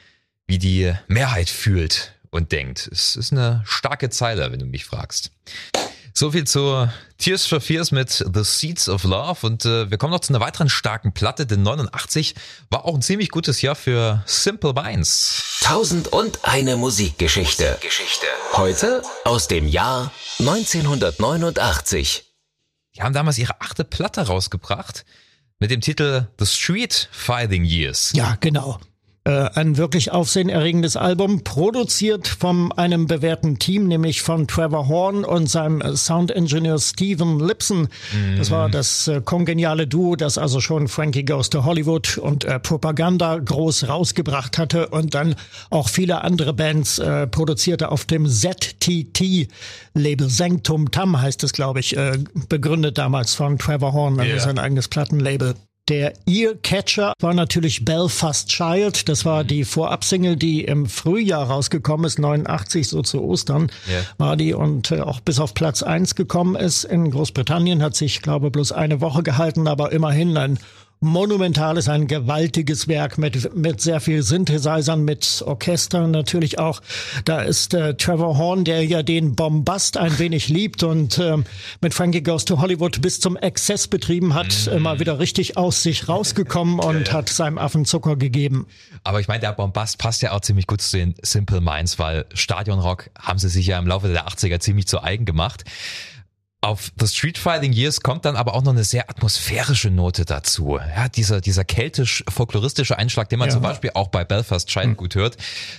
wie 0.46 0.58
die 0.58 0.92
Mehrheit 1.08 1.48
fühlt 1.48 2.11
und 2.32 2.50
denkt. 2.50 2.88
Es 2.90 3.14
ist 3.14 3.30
eine 3.30 3.62
starke 3.64 4.10
Zeile, 4.10 4.50
wenn 4.50 4.58
du 4.58 4.66
mich 4.66 4.84
fragst. 4.84 5.30
So 6.14 6.32
viel 6.32 6.44
zu 6.44 6.88
Tears 7.16 7.46
for 7.46 7.60
Fears 7.60 7.90
mit 7.90 8.10
The 8.10 8.44
Seeds 8.44 8.88
of 8.88 9.04
Love 9.04 9.46
und 9.46 9.64
äh, 9.64 9.90
wir 9.90 9.96
kommen 9.96 10.12
noch 10.12 10.20
zu 10.20 10.32
einer 10.32 10.44
weiteren 10.44 10.68
starken 10.68 11.14
Platte, 11.14 11.46
denn 11.46 11.62
89 11.62 12.34
war 12.68 12.84
auch 12.84 12.94
ein 12.94 13.00
ziemlich 13.00 13.30
gutes 13.30 13.62
Jahr 13.62 13.74
für 13.74 14.22
Simple 14.26 14.74
Minds. 14.74 15.60
Tausend 15.62 16.08
und 16.08 16.44
eine 16.44 16.76
Musikgeschichte. 16.76 17.78
Geschichte. 17.80 18.26
Heute 18.52 19.02
aus 19.24 19.48
dem 19.48 19.66
Jahr 19.66 20.12
1989. 20.38 22.24
Die 22.94 23.02
haben 23.02 23.14
damals 23.14 23.38
ihre 23.38 23.58
achte 23.62 23.84
Platte 23.84 24.26
rausgebracht 24.26 25.06
mit 25.60 25.70
dem 25.70 25.80
Titel 25.80 26.26
The 26.38 26.46
Street 26.46 27.08
Fighting 27.10 27.64
Years. 27.64 28.12
Ja, 28.14 28.36
genau. 28.38 28.80
Äh, 29.24 29.50
ein 29.54 29.76
wirklich 29.76 30.10
aufsehenerregendes 30.10 30.96
Album, 30.96 31.44
produziert 31.44 32.26
von 32.26 32.72
einem 32.72 33.06
bewährten 33.06 33.60
Team, 33.60 33.86
nämlich 33.86 34.20
von 34.20 34.48
Trevor 34.48 34.88
Horn 34.88 35.24
und 35.24 35.48
seinem 35.48 35.80
Sound-Engineer 35.94 36.76
Steven 36.80 37.38
Lipson. 37.38 37.86
Mhm. 38.12 38.38
Das 38.38 38.50
war 38.50 38.68
das 38.68 39.06
äh, 39.06 39.20
kongeniale 39.20 39.86
Duo, 39.86 40.16
das 40.16 40.38
also 40.38 40.58
schon 40.58 40.88
Frankie 40.88 41.24
Goes 41.24 41.50
to 41.50 41.64
Hollywood 41.64 42.18
und 42.18 42.44
äh, 42.44 42.58
Propaganda 42.58 43.38
groß 43.38 43.86
rausgebracht 43.86 44.58
hatte 44.58 44.88
und 44.88 45.14
dann 45.14 45.36
auch 45.70 45.88
viele 45.88 46.24
andere 46.24 46.52
Bands 46.52 46.98
äh, 46.98 47.28
produzierte 47.28 47.92
auf 47.92 48.04
dem 48.04 48.28
ZTT-Label. 48.28 50.30
Sanctum 50.30 50.90
Tam 50.90 51.22
heißt 51.22 51.44
es, 51.44 51.52
glaube 51.52 51.78
ich, 51.78 51.96
äh, 51.96 52.18
begründet 52.48 52.98
damals 52.98 53.36
von 53.36 53.56
Trevor 53.56 53.92
Horn, 53.92 54.18
also 54.18 54.32
yeah. 54.32 54.40
sein 54.40 54.58
eigenes 54.58 54.88
Plattenlabel. 54.88 55.54
Der 55.88 56.12
Earcatcher 56.28 57.12
war 57.18 57.34
natürlich 57.34 57.84
Belfast 57.84 58.48
Child. 58.48 59.08
Das 59.08 59.24
war 59.24 59.42
die 59.42 59.64
Vorabsingle, 59.64 60.36
die 60.36 60.64
im 60.64 60.86
Frühjahr 60.86 61.48
rausgekommen 61.48 62.06
ist, 62.06 62.20
89, 62.20 62.86
so 62.86 63.02
zu 63.02 63.20
Ostern 63.20 63.68
yeah. 63.88 64.02
war 64.16 64.36
die 64.36 64.54
und 64.54 64.92
äh, 64.92 65.00
auch 65.00 65.18
bis 65.18 65.40
auf 65.40 65.54
Platz 65.54 65.82
eins 65.82 66.14
gekommen 66.14 66.54
ist. 66.54 66.84
In 66.84 67.10
Großbritannien 67.10 67.82
hat 67.82 67.96
sich, 67.96 68.22
glaube 68.22 68.52
bloß 68.52 68.70
eine 68.70 69.00
Woche 69.00 69.24
gehalten, 69.24 69.66
aber 69.66 69.90
immerhin 69.90 70.36
ein 70.36 70.60
monumentales, 71.02 71.88
ein 71.88 72.06
gewaltiges 72.06 72.88
Werk 72.88 73.18
mit, 73.18 73.54
mit 73.54 73.80
sehr 73.80 74.00
viel 74.00 74.22
Synthesizern, 74.22 75.04
mit 75.04 75.42
Orchestern 75.44 76.10
natürlich 76.10 76.58
auch. 76.58 76.80
Da 77.24 77.42
ist 77.42 77.74
äh, 77.74 77.94
Trevor 77.94 78.38
Horn, 78.38 78.64
der 78.64 78.84
ja 78.84 79.02
den 79.02 79.34
Bombast 79.34 79.96
ein 79.96 80.18
wenig 80.18 80.48
liebt 80.48 80.82
und 80.82 81.18
äh, 81.18 81.38
mit 81.80 81.92
Frankie 81.92 82.22
Goes 82.22 82.44
to 82.44 82.60
Hollywood 82.60 83.02
bis 83.02 83.20
zum 83.20 83.36
Exzess 83.36 83.88
betrieben 83.88 84.34
hat, 84.34 84.66
mhm. 84.66 84.76
immer 84.76 85.00
wieder 85.00 85.18
richtig 85.18 85.56
aus 85.56 85.82
sich 85.82 86.08
rausgekommen 86.08 86.78
und 86.80 87.08
ja, 87.08 87.12
ja. 87.12 87.12
hat 87.12 87.28
seinem 87.28 87.58
Affen 87.58 87.84
Zucker 87.84 88.16
gegeben. 88.16 88.66
Aber 89.04 89.20
ich 89.20 89.28
meine, 89.28 89.40
der 89.40 89.52
Bombast 89.52 89.98
passt 89.98 90.22
ja 90.22 90.32
auch 90.32 90.40
ziemlich 90.40 90.66
gut 90.66 90.80
zu 90.80 90.96
den 90.96 91.14
Simple 91.22 91.60
Minds, 91.60 91.98
weil 91.98 92.26
Stadionrock 92.32 93.10
haben 93.18 93.38
sie 93.38 93.48
sich 93.48 93.66
ja 93.66 93.78
im 93.78 93.86
Laufe 93.86 94.08
der 94.08 94.28
80er 94.28 94.60
ziemlich 94.60 94.86
zu 94.86 95.02
eigen 95.02 95.24
gemacht. 95.24 95.64
Auf 96.64 96.92
The 96.96 97.08
Street 97.08 97.38
Fighting 97.38 97.72
Years 97.72 98.02
kommt 98.02 98.24
dann 98.24 98.36
aber 98.36 98.54
auch 98.54 98.62
noch 98.62 98.70
eine 98.70 98.84
sehr 98.84 99.10
atmosphärische 99.10 99.90
Note 99.90 100.24
dazu. 100.24 100.78
Ja, 100.78 101.08
dieser, 101.08 101.40
dieser 101.40 101.64
keltisch-folkloristische 101.64 102.96
Einschlag, 102.96 103.28
den 103.28 103.40
man 103.40 103.48
ja. 103.48 103.54
zum 103.54 103.62
Beispiel 103.62 103.90
auch 103.94 104.06
bei 104.08 104.24
Belfast 104.24 104.68
Child 104.68 104.90
mhm. 104.90 104.96
gut 104.96 105.16
hört, 105.16 105.36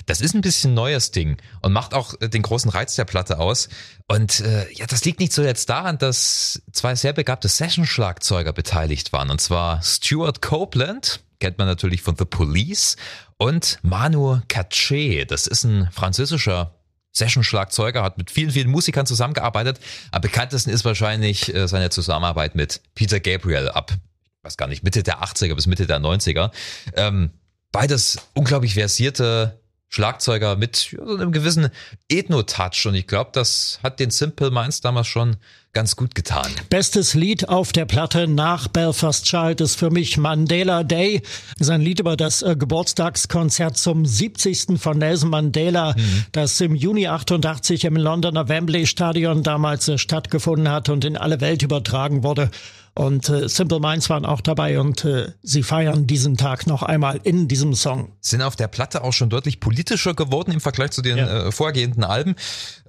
das 0.08 0.20
ist 0.20 0.36
ein 0.36 0.42
bisschen 0.42 0.74
neues 0.74 1.12
Ding 1.12 1.38
und 1.62 1.72
macht 1.72 1.94
auch 1.94 2.16
äh, 2.20 2.28
den 2.28 2.42
großen 2.42 2.70
Reiz 2.70 2.96
der 2.96 3.06
Platte 3.06 3.40
aus. 3.40 3.70
Und 4.10 4.42
äh, 4.42 4.70
ja, 4.74 4.86
das 4.86 5.06
liegt 5.06 5.22
nicht 5.22 5.32
so 5.32 5.42
jetzt 5.42 5.70
daran, 5.70 5.98
dass 6.00 6.62
zwei 6.74 6.96
sehr 6.96 7.14
begabte 7.14 7.48
Session-Schlagzeuger 7.48 8.52
beteiligt 8.52 9.14
waren. 9.14 9.30
Und 9.30 9.40
zwar 9.40 9.82
Stuart 9.84 10.42
Copeland, 10.42 11.22
kennt 11.40 11.60
man 11.60 11.68
natürlich 11.68 12.02
von 12.02 12.18
The 12.18 12.26
Police, 12.26 12.98
und 13.38 13.80
Manu 13.84 14.42
Katché, 14.50 15.24
das 15.24 15.48
ist 15.48 15.64
ein 15.64 15.88
französischer 15.94 16.76
Session-Schlagzeuger, 17.14 18.04
hat 18.04 18.18
mit 18.18 18.32
vielen, 18.32 18.52
vielen 18.52 18.70
Musikern 18.70 19.06
zusammengearbeitet. 19.06 19.80
Am 20.12 20.22
bekanntesten 20.22 20.72
ist 20.72 20.84
wahrscheinlich 20.84 21.54
äh, 21.54 21.68
seine 21.68 21.90
Zusammenarbeit 21.90 22.56
mit 22.56 22.82
Peter 22.96 23.20
Gabriel 23.20 23.70
ab, 23.70 23.92
ich 23.92 24.44
weiß 24.44 24.58
gar 24.58 24.68
nicht, 24.68 24.84
Mitte 24.84 25.04
der 25.04 25.24
80er 25.24 25.56
bis 25.56 25.68
Mitte 25.68 25.88
der 25.88 26.00
90er. 26.00 26.52
Ähm, 26.96 27.32
beides 27.72 28.18
unglaublich 28.34 28.74
versierte 28.74 29.63
Schlagzeuger 29.94 30.56
mit 30.56 30.76
so 30.76 31.04
einem 31.04 31.32
gewissen 31.32 31.70
Ethno-Touch. 32.10 32.88
Und 32.88 32.96
ich 32.96 33.06
glaube, 33.06 33.30
das 33.32 33.80
hat 33.84 34.00
den 34.00 34.10
Simple 34.10 34.50
Minds 34.50 34.82
damals 34.82 35.06
schon 35.06 35.38
ganz 35.72 35.96
gut 35.96 36.16
getan. 36.16 36.48
Bestes 36.70 37.14
Lied 37.14 37.48
auf 37.48 37.72
der 37.72 37.86
Platte 37.86 38.28
nach 38.28 38.68
Belfast 38.68 39.26
Child 39.26 39.62
ist 39.62 39.76
für 39.76 39.92
mich 39.92 40.18
Mandela 40.18 40.84
Day. 40.84 41.22
Das 41.60 41.68
ist 41.68 41.70
ein 41.70 41.82
Lied 41.82 42.00
über 42.00 42.18
das 42.18 42.42
äh, 42.42 42.56
Geburtstagskonzert 42.56 43.78
zum 43.78 44.04
70. 44.06 44.80
von 44.80 44.98
Nelson 44.98 45.30
Mandela, 45.30 45.94
mhm. 45.96 46.26
das 46.32 46.60
im 46.60 46.74
Juni 46.74 47.08
88 47.08 47.86
im 47.86 47.96
Londoner 47.96 48.50
Wembley 48.50 48.88
Stadion 48.88 49.44
damals 49.44 49.88
äh, 49.88 50.00
stattgefunden 50.00 50.70
hat 50.70 50.90
und 50.90 51.06
in 51.06 51.18
alle 51.18 51.40
Welt 51.40 51.62
übertragen 51.62 52.24
wurde. 52.24 52.50
Und 52.96 53.28
äh, 53.28 53.50
Simple 53.50 53.80
Minds 53.80 54.10
waren 54.12 54.24
auch 54.24 54.40
dabei 54.40 54.80
und 54.80 55.04
äh, 55.04 55.32
sie 55.42 55.64
feiern 55.64 56.06
diesen 56.06 56.38
Tag 56.38 56.68
noch 56.68 56.84
einmal 56.84 57.20
in 57.24 57.48
diesem 57.48 57.74
Song. 57.74 58.12
Sind 58.22 58.44
auf 58.44 58.56
der 58.56 58.68
Platte 58.68 59.04
auch 59.04 59.14
schon 59.14 59.32
deutlich 59.32 59.60
politischer 59.60 60.14
geworden 60.14 60.52
im 60.52 60.62
Vergleich 60.62 60.92
zu 60.92 61.02
den 61.02 61.18
ja. 61.18 61.48
äh, 61.48 61.52
vorgehenden 61.52 62.04
Alben. 62.04 62.36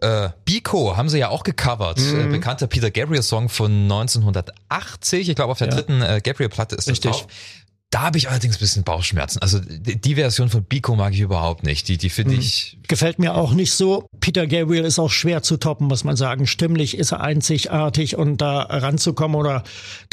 Äh, 0.03 0.29
Biko 0.45 0.99
haben 0.99 1.09
sie 1.09 1.19
ja 1.19 1.31
auch 1.31 1.43
gecovert. 1.43 1.99
Mhm. 1.99 2.21
Äh, 2.21 2.27
bekannter 2.27 2.67
Peter 2.67 2.91
Gabriel 2.91 3.23
Song 3.23 3.49
von 3.49 3.73
1980. 3.73 5.31
Ich 5.31 5.37
glaube, 5.37 5.53
auf 5.53 5.59
der 5.59 5.69
ja. 5.69 5.75
dritten 5.75 6.03
äh, 6.03 6.21
Gabriel-Platte 6.23 6.77
ist 6.77 6.87
Richtig. 6.87 7.11
das 7.11 7.21
drauf. 7.21 7.31
Da 7.95 8.01
habe 8.01 8.19
ich 8.19 8.29
allerdings 8.29 8.57
ein 8.57 8.59
bisschen 8.59 8.83
Bauchschmerzen. 8.83 9.41
Also 9.41 9.61
die, 9.61 10.17
Version 10.17 10.49
von 10.49 10.65
Biko 10.65 10.97
mag 10.97 11.13
ich 11.13 11.21
überhaupt 11.21 11.63
nicht. 11.63 11.87
Die, 11.87 11.97
die 11.97 12.11
finde 12.11 12.33
hm. 12.33 12.41
ich. 12.41 12.77
Gefällt 12.89 13.21
mir 13.21 13.37
auch 13.37 13.53
nicht 13.53 13.73
so. 13.73 14.09
Peter 14.19 14.49
Gabriel 14.49 14.85
ist 14.85 14.99
auch 14.99 15.13
schwer 15.13 15.45
zu 15.45 15.59
toppen, 15.59 15.87
muss 15.87 16.03
man 16.03 16.17
sagen. 16.17 16.49
Stimmlich 16.49 16.99
ist 16.99 17.13
er 17.13 17.21
einzigartig 17.21 18.17
und 18.17 18.39
da 18.39 18.63
ranzukommen 18.63 19.37
oder 19.37 19.63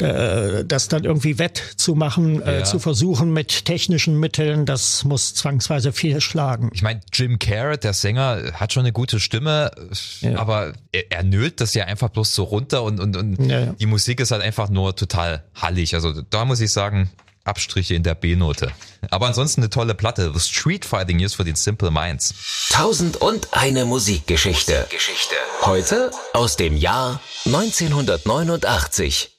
äh, 0.00 0.64
das 0.64 0.86
dann 0.86 1.02
irgendwie 1.02 1.40
wettzumachen, 1.40 2.40
äh, 2.42 2.44
ja. 2.44 2.58
äh, 2.60 2.64
zu 2.64 2.78
versuchen 2.78 3.32
mit 3.32 3.64
technischen 3.64 4.16
Mitteln, 4.20 4.64
das 4.64 5.02
muss 5.02 5.34
zwangsweise 5.34 5.92
fehlschlagen. 5.92 6.70
Ich 6.72 6.82
meine, 6.82 7.00
Jim 7.12 7.40
Carrot, 7.40 7.82
der 7.82 7.94
Sänger, 7.94 8.52
hat 8.52 8.72
schon 8.72 8.84
eine 8.84 8.92
gute 8.92 9.18
Stimme, 9.18 9.72
ja. 10.20 10.38
aber 10.38 10.74
er, 10.92 11.10
er 11.10 11.24
nölt 11.24 11.60
das 11.60 11.74
ja 11.74 11.86
einfach 11.86 12.10
bloß 12.10 12.32
so 12.32 12.44
runter 12.44 12.84
und, 12.84 13.00
und, 13.00 13.16
und 13.16 13.44
ja, 13.50 13.72
die 13.72 13.86
Musik 13.86 14.20
ist 14.20 14.30
halt 14.30 14.42
einfach 14.42 14.68
nur 14.68 14.94
total 14.94 15.42
hallig. 15.56 15.96
Also 15.96 16.22
da 16.22 16.44
muss 16.44 16.60
ich 16.60 16.70
sagen, 16.70 17.10
Abstriche 17.44 17.94
in 17.94 18.02
der 18.02 18.14
B-Note. 18.14 18.72
Aber 19.10 19.26
ansonsten 19.26 19.62
eine 19.62 19.70
tolle 19.70 19.94
Platte. 19.94 20.32
The 20.32 20.40
Street 20.40 20.84
Fighting 20.84 21.16
News 21.18 21.34
für 21.34 21.44
den 21.44 21.56
Simple 21.56 21.90
Minds. 21.90 22.68
Tausend 22.70 23.16
und 23.16 23.48
eine 23.52 23.84
Musikgeschichte. 23.84 24.86
Geschichte. 24.90 25.34
Heute 25.62 26.10
aus 26.34 26.56
dem 26.56 26.76
Jahr 26.76 27.20
1989. 27.46 29.30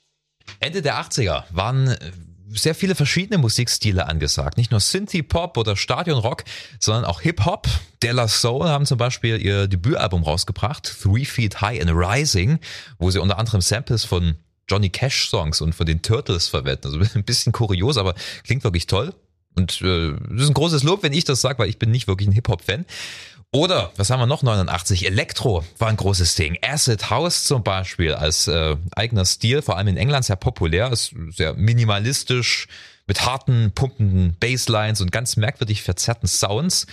Ende 0.60 0.82
der 0.82 1.02
80er 1.02 1.44
waren 1.52 1.96
sehr 2.56 2.76
viele 2.76 2.96
verschiedene 2.96 3.38
Musikstile 3.38 4.08
angesagt. 4.08 4.58
Nicht 4.58 4.72
nur 4.72 4.80
Synthie-Pop 4.80 5.58
oder 5.58 5.76
Stadionrock, 5.76 6.44
sondern 6.80 7.06
auch 7.06 7.22
Hip-Hop. 7.22 7.68
Della 8.02 8.28
Soul 8.28 8.68
haben 8.68 8.86
zum 8.86 8.98
Beispiel 8.98 9.42
ihr 9.42 9.68
Debütalbum 9.68 10.24
rausgebracht, 10.24 10.96
Three 11.02 11.26
Feet 11.26 11.62
High 11.62 11.82
and 11.82 11.92
Rising, 11.94 12.60
wo 12.98 13.10
sie 13.12 13.20
unter 13.20 13.38
anderem 13.40 13.62
Samples 13.62 14.06
von 14.06 14.36
Johnny 14.70 14.90
Cash 14.90 15.30
Songs 15.30 15.62
und 15.62 15.74
von 15.74 15.86
den 15.86 16.02
Turtles 16.02 16.48
verwenden. 16.48 16.88
Also 16.88 17.00
ein 17.16 17.24
bisschen 17.24 17.52
kurios, 17.52 17.98
aber 17.98 18.16
klingt 18.44 18.64
wirklich 18.64 18.88
toll. 18.88 19.14
Und 19.56 19.82
äh, 19.82 20.14
das 20.30 20.44
ist 20.44 20.50
ein 20.50 20.56
großes 20.56 20.84
Lob, 20.84 21.04
wenn 21.04 21.14
ich 21.14 21.26
das 21.26 21.42
sage, 21.42 21.60
weil 21.60 21.70
ich 21.70 21.78
bin 21.78 21.92
nicht 21.92 22.08
wirklich 22.08 22.28
ein 22.28 22.34
Hip-Hop-Fan. 22.34 22.86
Oder, 23.52 23.92
was 23.98 24.10
haben 24.10 24.20
wir 24.20 24.26
noch, 24.26 24.42
89, 24.42 25.06
Elektro 25.06 25.64
war 25.78 25.88
ein 25.88 25.96
großes 25.96 26.34
Ding. 26.34 26.58
Acid 26.64 27.12
House 27.12 27.44
zum 27.44 27.62
Beispiel 27.62 28.14
als 28.16 28.48
äh, 28.48 28.76
eigener 28.96 29.26
Stil, 29.26 29.62
vor 29.62 29.78
allem 29.78 29.90
in 29.90 29.98
England 29.98 30.26
sehr 30.26 30.38
populär, 30.38 30.92
ist 30.92 31.14
sehr 31.30 31.54
minimalistisch, 31.54 32.68
mit 33.06 33.26
harten, 33.26 33.72
pumpenden 33.76 34.36
Basslines 34.40 35.02
und 35.02 35.12
ganz 35.12 35.36
merkwürdig 35.36 35.84
verzerrten 35.84 36.28
Sounds. 36.28 36.88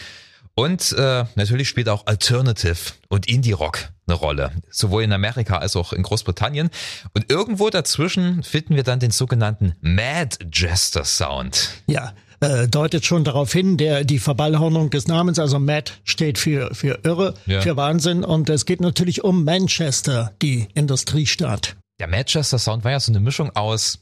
Und 0.60 0.92
äh, 0.92 1.24
natürlich 1.36 1.70
spielt 1.70 1.88
auch 1.88 2.04
Alternative 2.04 2.92
und 3.08 3.26
Indie-Rock 3.26 3.88
eine 4.06 4.14
Rolle, 4.14 4.50
sowohl 4.70 5.02
in 5.04 5.12
Amerika 5.14 5.56
als 5.56 5.74
auch 5.74 5.94
in 5.94 6.02
Großbritannien. 6.02 6.68
Und 7.14 7.30
irgendwo 7.30 7.70
dazwischen 7.70 8.42
finden 8.42 8.76
wir 8.76 8.82
dann 8.82 9.00
den 9.00 9.10
sogenannten 9.10 9.74
Mad 9.80 10.36
Jester 10.52 11.06
Sound. 11.06 11.70
Ja, 11.86 12.12
äh, 12.40 12.68
deutet 12.68 13.06
schon 13.06 13.24
darauf 13.24 13.50
hin, 13.50 13.78
der 13.78 14.04
die 14.04 14.18
Verballhornung 14.18 14.90
des 14.90 15.08
Namens, 15.08 15.38
also 15.38 15.58
Mad 15.58 15.92
steht 16.04 16.36
für 16.36 16.74
für 16.74 16.98
irre, 17.04 17.32
ja. 17.46 17.62
für 17.62 17.78
Wahnsinn 17.78 18.22
und 18.22 18.50
es 18.50 18.66
geht 18.66 18.82
natürlich 18.82 19.24
um 19.24 19.44
Manchester, 19.44 20.34
die 20.42 20.68
Industriestadt. 20.74 21.74
Der 22.00 22.06
Manchester 22.06 22.58
Sound 22.58 22.84
war 22.84 22.90
ja 22.90 23.00
so 23.00 23.12
eine 23.12 23.20
Mischung 23.20 23.56
aus 23.56 24.00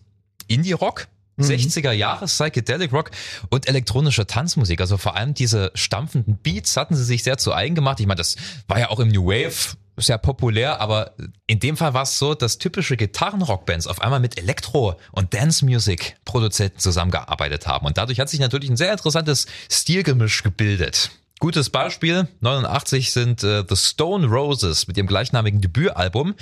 Indie-Rock, 0.49 1.07
60er 1.39 1.93
mhm. 1.93 1.99
Jahre 1.99 2.27
Psychedelic 2.27 2.93
Rock 2.93 3.11
und 3.51 3.69
elektronischer 3.69 4.27
Tanzmusik. 4.27 4.81
Also 4.81 4.97
vor 4.97 5.17
allem 5.17 5.35
diese 5.35 5.71
stampfenden 5.75 6.39
Beats 6.43 6.77
hatten 6.77 6.97
sie 6.97 7.05
sich 7.05 7.23
sehr 7.23 7.39
zu 7.39 7.53
eigen 7.55 7.75
gemacht. 7.75 8.01
Ich 8.01 8.07
meine, 8.07 8.19
das 8.19 8.37
war 8.67 8.79
ja 8.79 8.91
auch 8.91 9.01
im 9.01 9.09
New 9.09 9.27
Wave 9.27 9.77
sehr 10.01 10.19
populär, 10.19 10.81
aber 10.81 11.13
in 11.47 11.59
dem 11.61 11.77
Fall 11.77 11.95
war 11.95 12.03
es 12.03 12.19
so, 12.19 12.35
dass 12.35 12.59
typische 12.59 12.97
Gitarrenrockbands 12.97 13.87
auf 13.87 14.01
einmal 14.01 14.21
mit 14.21 14.39
Elektro- 14.39 14.97
und 15.13 15.35
Dance-Music-Produzenten 15.35 16.79
zusammengearbeitet 16.79 17.67
haben. 17.67 17.87
Und 17.87 17.99
dadurch 17.99 18.21
hat 18.21 18.29
sich 18.29 18.41
natürlich 18.41 18.71
ein 18.71 18.77
sehr 18.77 18.93
interessantes 18.93 19.47
Stilgemisch 19.71 20.43
gebildet. 20.43 21.11
Gutes 21.41 21.71
Beispiel, 21.71 22.27
89 22.41 23.13
sind 23.13 23.45
äh, 23.45 23.65
The 23.69 23.77
Stone 23.77 24.27
Roses 24.27 24.89
mit 24.89 24.97
ihrem 24.97 25.07
gleichnamigen 25.07 25.61
Debütalbum. 25.61 26.35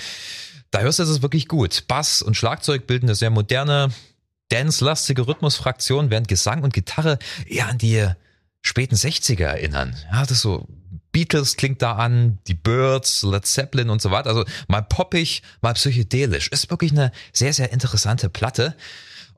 Da 0.71 0.81
hörst 0.81 0.99
du 0.99 1.03
es 1.03 1.23
wirklich 1.23 1.49
gut. 1.49 1.85
Bass 1.87 2.23
und 2.23 2.37
Schlagzeug 2.37 2.87
bilden 2.87 3.07
eine 3.07 3.15
sehr 3.15 3.31
moderne, 3.31 3.91
dance-lastige 4.49 5.27
Rhythmusfraktion, 5.27 6.11
während 6.11 6.29
Gesang 6.29 6.63
und 6.63 6.73
Gitarre 6.73 7.19
eher 7.47 7.69
an 7.69 7.79
die 7.79 8.07
späten 8.63 8.97
60er 8.97 9.45
erinnern. 9.45 9.97
Ja, 10.13 10.25
das 10.27 10.41
so 10.41 10.67
Beatles 11.13 11.57
klingt 11.57 11.81
da 11.81 11.93
an, 11.93 12.39
die 12.47 12.55
Birds, 12.55 13.23
Led 13.23 13.47
Zeppelin 13.47 13.89
und 13.89 14.03
so 14.03 14.11
weiter. 14.11 14.29
Also 14.29 14.45
mal 14.69 14.83
poppig, 14.83 15.43
mal 15.63 15.73
psychedelisch. 15.73 16.49
Ist 16.49 16.71
wirklich 16.71 16.93
eine 16.93 17.11
sehr, 17.33 17.55
sehr 17.55 17.73
interessante 17.73 18.29
Platte. 18.29 18.77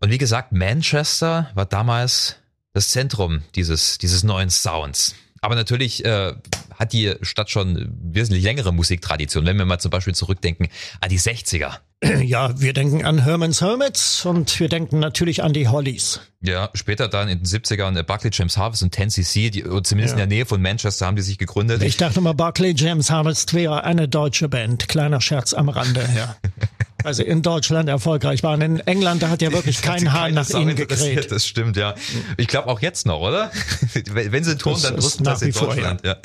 Und 0.00 0.10
wie 0.10 0.18
gesagt, 0.18 0.52
Manchester 0.52 1.50
war 1.54 1.66
damals 1.66 2.36
das 2.72 2.88
Zentrum 2.88 3.42
dieses, 3.54 3.98
dieses 3.98 4.24
neuen 4.24 4.50
Sounds. 4.50 5.14
Aber 5.40 5.54
natürlich 5.54 6.04
äh, 6.04 6.34
hat 6.78 6.92
die 6.92 7.14
Stadt 7.22 7.50
schon 7.50 7.88
wesentlich 8.02 8.44
längere 8.44 8.72
Musiktradition, 8.72 9.44
wenn 9.46 9.56
wir 9.56 9.64
mal 9.64 9.78
zum 9.78 9.90
Beispiel 9.90 10.14
zurückdenken 10.14 10.68
an 11.00 11.08
die 11.08 11.18
60er. 11.18 11.78
Ja, 12.22 12.60
wir 12.60 12.74
denken 12.74 13.04
an 13.04 13.24
Herman's 13.24 13.60
Hermits 13.60 14.24
und 14.24 14.60
wir 14.60 14.68
denken 14.68 15.00
natürlich 15.00 15.42
an 15.42 15.52
die 15.52 15.66
Hollies. 15.66 16.20
Ja, 16.40 16.70
später 16.74 17.08
dann 17.08 17.28
in 17.28 17.38
den 17.38 17.46
70ern 17.46 18.00
Buckley 18.04 18.30
James 18.32 18.56
Harvest 18.56 18.84
und 18.84 18.94
10cc, 18.94 19.50
die, 19.50 19.62
zumindest 19.62 19.96
ja. 19.96 20.10
in 20.12 20.16
der 20.18 20.26
Nähe 20.26 20.46
von 20.46 20.62
Manchester 20.62 21.06
haben 21.06 21.16
die 21.16 21.22
sich 21.22 21.38
gegründet. 21.38 21.82
Ich 21.82 21.96
dachte 21.96 22.20
mal, 22.20 22.34
Buckley 22.34 22.74
James 22.76 23.10
Harvest 23.10 23.52
wäre 23.54 23.82
eine 23.82 24.08
deutsche 24.08 24.48
Band. 24.48 24.88
Kleiner 24.88 25.20
Scherz 25.20 25.54
am 25.54 25.68
Rande, 25.68 26.08
ja. 26.16 26.36
also 27.04 27.22
in 27.22 27.42
Deutschland 27.42 27.88
erfolgreich 27.88 28.42
waren. 28.42 28.60
In 28.60 28.80
England, 28.80 29.22
da 29.22 29.28
hat 29.28 29.42
ja 29.42 29.52
wirklich 29.52 29.82
kein 29.82 30.12
Haar 30.12 30.30
nach 30.30 30.48
ihnen 30.50 30.74
gekräht. 30.74 31.30
Das 31.30 31.46
stimmt, 31.46 31.76
ja. 31.76 31.94
Ich 32.36 32.48
glaube 32.48 32.68
auch 32.68 32.80
jetzt 32.80 33.06
noch, 33.06 33.20
oder? 33.20 33.50
Wenn 34.12 34.44
sie 34.44 34.56
tun, 34.56 34.76
dann 34.82 34.96
rüsten 34.96 35.24
das 35.24 35.42
in 35.42 35.52
Deutschland. 35.52 36.04
Ja. 36.04 36.16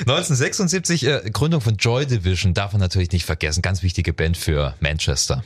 1976, 0.00 1.06
äh, 1.06 1.30
Gründung 1.32 1.60
von 1.60 1.76
Joy 1.76 2.06
Division, 2.06 2.54
darf 2.54 2.72
man 2.72 2.80
natürlich 2.80 3.12
nicht 3.12 3.24
vergessen. 3.24 3.62
Ganz 3.62 3.82
wichtige 3.82 4.12
Band 4.12 4.36
für 4.36 4.74
Manchester. 4.80 5.42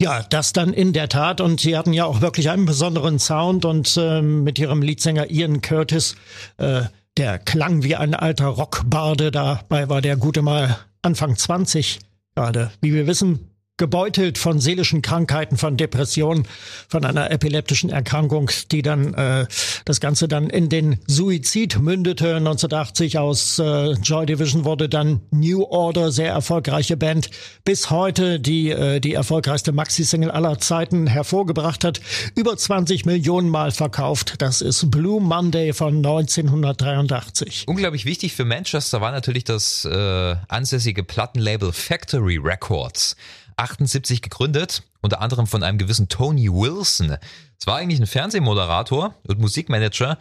Ja, 0.00 0.22
das 0.22 0.52
dann 0.52 0.72
in 0.72 0.92
der 0.92 1.08
Tat. 1.08 1.40
Und 1.40 1.60
sie 1.60 1.76
hatten 1.76 1.92
ja 1.92 2.04
auch 2.04 2.20
wirklich 2.20 2.50
einen 2.50 2.66
besonderen 2.66 3.18
Sound 3.18 3.64
und 3.64 3.96
äh, 3.96 4.20
mit 4.20 4.58
ihrem 4.58 4.82
Leadsänger 4.82 5.30
Ian 5.30 5.62
Curtis, 5.62 6.16
äh, 6.58 6.82
der 7.16 7.38
klang 7.38 7.82
wie 7.82 7.96
ein 7.96 8.14
alter 8.14 8.46
Rockbarde. 8.46 9.30
Dabei 9.30 9.88
war 9.88 10.02
der 10.02 10.16
gute 10.16 10.42
Mal 10.42 10.78
Anfang 11.00 11.36
20 11.36 12.00
gerade. 12.34 12.70
Wie 12.82 12.92
wir 12.92 13.06
wissen, 13.06 13.50
gebeutelt 13.76 14.38
von 14.38 14.58
seelischen 14.58 15.02
Krankheiten, 15.02 15.56
von 15.56 15.76
Depressionen, 15.76 16.46
von 16.88 17.04
einer 17.04 17.30
epileptischen 17.30 17.90
Erkrankung, 17.90 18.50
die 18.72 18.82
dann 18.82 19.14
äh, 19.14 19.46
das 19.84 20.00
Ganze 20.00 20.28
dann 20.28 20.48
in 20.48 20.68
den 20.68 20.98
Suizid 21.06 21.78
mündete. 21.78 22.36
1980 22.36 23.18
aus 23.18 23.58
äh, 23.58 23.92
Joy 23.92 24.26
Division 24.26 24.64
wurde 24.64 24.88
dann 24.88 25.20
New 25.30 25.64
Order, 25.64 26.10
sehr 26.10 26.30
erfolgreiche 26.30 26.96
Band, 26.96 27.30
bis 27.64 27.90
heute 27.90 28.40
die 28.40 28.70
äh, 28.70 29.00
die 29.00 29.14
erfolgreichste 29.14 29.72
Maxi-Single 29.72 30.30
aller 30.30 30.58
Zeiten 30.58 31.06
hervorgebracht 31.06 31.84
hat, 31.84 32.00
über 32.34 32.56
20 32.56 33.04
Millionen 33.04 33.48
Mal 33.48 33.70
verkauft. 33.70 34.36
Das 34.38 34.60
ist 34.62 34.90
Blue 34.90 35.20
Monday 35.20 35.72
von 35.72 35.96
1983. 35.96 37.64
Unglaublich 37.66 38.04
wichtig 38.04 38.34
für 38.34 38.44
Manchester 38.44 39.00
war 39.00 39.12
natürlich 39.12 39.44
das 39.44 39.84
äh, 39.84 40.36
ansässige 40.48 41.04
Plattenlabel 41.04 41.72
Factory 41.72 42.38
Records. 42.38 43.16
78 43.56 44.22
gegründet, 44.22 44.82
unter 45.00 45.20
anderem 45.20 45.46
von 45.46 45.62
einem 45.62 45.78
gewissen 45.78 46.08
Tony 46.08 46.50
Wilson. 46.52 47.16
Es 47.58 47.66
war 47.66 47.76
eigentlich 47.76 48.00
ein 48.00 48.06
Fernsehmoderator 48.06 49.14
und 49.26 49.38
Musikmanager, 49.38 50.18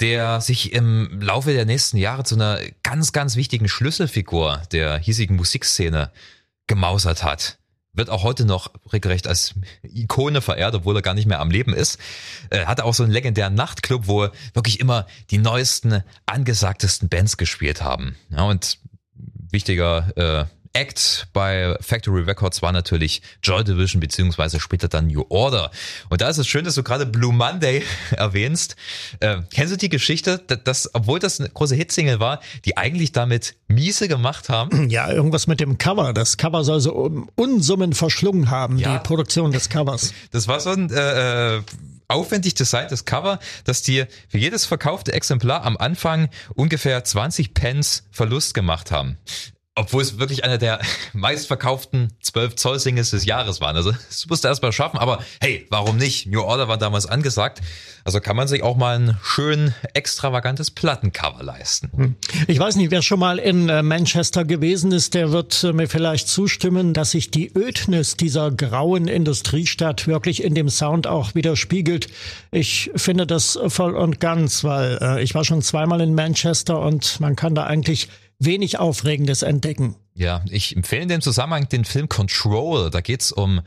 der 0.00 0.40
sich 0.40 0.72
im 0.72 1.20
Laufe 1.20 1.52
der 1.52 1.64
nächsten 1.64 1.96
Jahre 1.96 2.24
zu 2.24 2.36
einer 2.36 2.60
ganz, 2.82 3.12
ganz 3.12 3.36
wichtigen 3.36 3.68
Schlüsselfigur 3.68 4.62
der 4.72 4.98
hiesigen 4.98 5.36
Musikszene 5.36 6.12
gemausert 6.66 7.24
hat. 7.24 7.58
Wird 7.94 8.10
auch 8.10 8.22
heute 8.22 8.44
noch 8.44 8.70
regelrecht 8.92 9.26
als 9.26 9.54
Ikone 9.82 10.40
verehrt, 10.40 10.74
obwohl 10.74 10.94
er 10.94 11.02
gar 11.02 11.14
nicht 11.14 11.26
mehr 11.26 11.40
am 11.40 11.50
Leben 11.50 11.74
ist. 11.74 11.98
Er 12.48 12.66
hatte 12.68 12.84
auch 12.84 12.94
so 12.94 13.02
einen 13.02 13.12
legendären 13.12 13.54
Nachtclub, 13.54 14.06
wo 14.06 14.28
wirklich 14.54 14.78
immer 14.78 15.06
die 15.30 15.38
neuesten, 15.38 16.04
angesagtesten 16.26 17.08
Bands 17.08 17.36
gespielt 17.36 17.82
haben. 17.82 18.14
Ja, 18.30 18.42
und 18.44 18.78
wichtiger 19.50 20.16
äh, 20.16 20.44
Act 20.72 21.28
bei 21.32 21.76
Factory 21.80 22.22
Records 22.22 22.62
war 22.62 22.72
natürlich 22.72 23.22
Joy 23.42 23.64
Division 23.64 24.00
beziehungsweise 24.00 24.60
später 24.60 24.88
dann 24.88 25.06
New 25.08 25.24
Order. 25.28 25.70
Und 26.08 26.20
da 26.20 26.28
ist 26.28 26.38
es 26.38 26.46
schön, 26.46 26.64
dass 26.64 26.74
du 26.74 26.82
gerade 26.82 27.06
Blue 27.06 27.32
Monday 27.32 27.82
erwähnst. 28.10 28.76
Äh, 29.20 29.38
kennst 29.52 29.72
du 29.72 29.76
die 29.76 29.88
Geschichte, 29.88 30.38
dass, 30.46 30.62
dass, 30.64 30.94
obwohl 30.94 31.18
das 31.18 31.40
eine 31.40 31.48
große 31.48 31.74
Hitsingle 31.74 32.20
war, 32.20 32.40
die 32.64 32.76
eigentlich 32.76 33.12
damit 33.12 33.56
miese 33.68 34.08
gemacht 34.08 34.48
haben? 34.48 34.88
Ja, 34.98 35.10
irgendwas 35.10 35.46
mit 35.46 35.60
dem 35.60 35.76
Cover. 35.76 36.14
Das 36.14 36.38
Cover 36.38 36.64
soll 36.64 36.80
so 36.80 37.22
Unsummen 37.34 37.92
verschlungen 37.92 38.48
haben, 38.48 38.78
ja. 38.78 38.96
die 38.96 39.02
Produktion 39.02 39.52
des 39.52 39.68
Covers. 39.68 40.14
Das 40.30 40.48
war 40.48 40.60
so 40.60 40.70
ein 40.70 40.90
äh, 40.90 41.56
äh 41.56 41.62
aufwendig 42.08 42.54
designtes 42.54 43.04
Cover, 43.04 43.38
dass 43.64 43.82
dir 43.82 44.08
für 44.28 44.38
jedes 44.38 44.64
verkaufte 44.64 45.12
Exemplar 45.12 45.64
am 45.64 45.76
Anfang 45.76 46.30
ungefähr 46.54 47.04
20 47.04 47.52
Pence 47.52 48.04
Verlust 48.10 48.54
gemacht 48.54 48.90
haben 48.90 49.18
obwohl 49.78 50.02
es 50.02 50.18
wirklich 50.18 50.44
einer 50.44 50.58
der 50.58 50.80
meistverkauften 51.12 52.12
12 52.20 52.56
Zoll 52.56 52.78
Singles 52.78 53.10
des 53.10 53.24
Jahres 53.24 53.60
waren. 53.60 53.76
Also 53.76 53.92
es 54.10 54.26
musste 54.28 54.48
erst 54.48 54.62
mal 54.62 54.72
schaffen, 54.72 54.98
aber 54.98 55.22
hey, 55.40 55.66
warum 55.70 55.96
nicht? 55.96 56.26
New 56.26 56.42
Order 56.42 56.68
war 56.68 56.78
damals 56.78 57.06
angesagt. 57.06 57.60
Also 58.04 58.20
kann 58.20 58.36
man 58.36 58.48
sich 58.48 58.62
auch 58.62 58.76
mal 58.76 58.98
ein 58.98 59.16
schön 59.22 59.74
extravagantes 59.94 60.70
Plattencover 60.70 61.42
leisten. 61.42 61.90
Hm. 61.94 62.14
Ich 62.46 62.58
weiß 62.58 62.76
nicht, 62.76 62.90
wer 62.90 63.02
schon 63.02 63.20
mal 63.20 63.38
in 63.38 63.68
äh, 63.68 63.82
Manchester 63.82 64.44
gewesen 64.44 64.92
ist, 64.92 65.14
der 65.14 65.30
wird 65.30 65.62
äh, 65.62 65.72
mir 65.72 65.88
vielleicht 65.88 66.28
zustimmen, 66.28 66.94
dass 66.94 67.12
sich 67.12 67.30
die 67.30 67.52
Ödnis 67.54 68.16
dieser 68.16 68.50
grauen 68.50 69.08
Industriestadt 69.08 70.06
wirklich 70.06 70.42
in 70.42 70.54
dem 70.54 70.70
Sound 70.70 71.06
auch 71.06 71.34
widerspiegelt. 71.34 72.08
Ich 72.50 72.90
finde 72.96 73.26
das 73.26 73.58
voll 73.68 73.94
und 73.94 74.20
ganz, 74.20 74.64
weil 74.64 74.98
äh, 75.00 75.22
ich 75.22 75.34
war 75.34 75.44
schon 75.44 75.62
zweimal 75.62 76.00
in 76.00 76.14
Manchester 76.14 76.80
und 76.80 77.20
man 77.20 77.36
kann 77.36 77.54
da 77.54 77.64
eigentlich 77.64 78.08
wenig 78.38 78.78
Aufregendes 78.78 79.42
entdecken. 79.42 79.96
Ja, 80.14 80.44
ich 80.50 80.76
empfehle 80.76 81.02
in 81.02 81.08
dem 81.08 81.20
Zusammenhang 81.20 81.68
den 81.68 81.84
Film 81.84 82.08
Control. 82.08 82.90
Da 82.90 83.00
geht's 83.00 83.32
um 83.32 83.60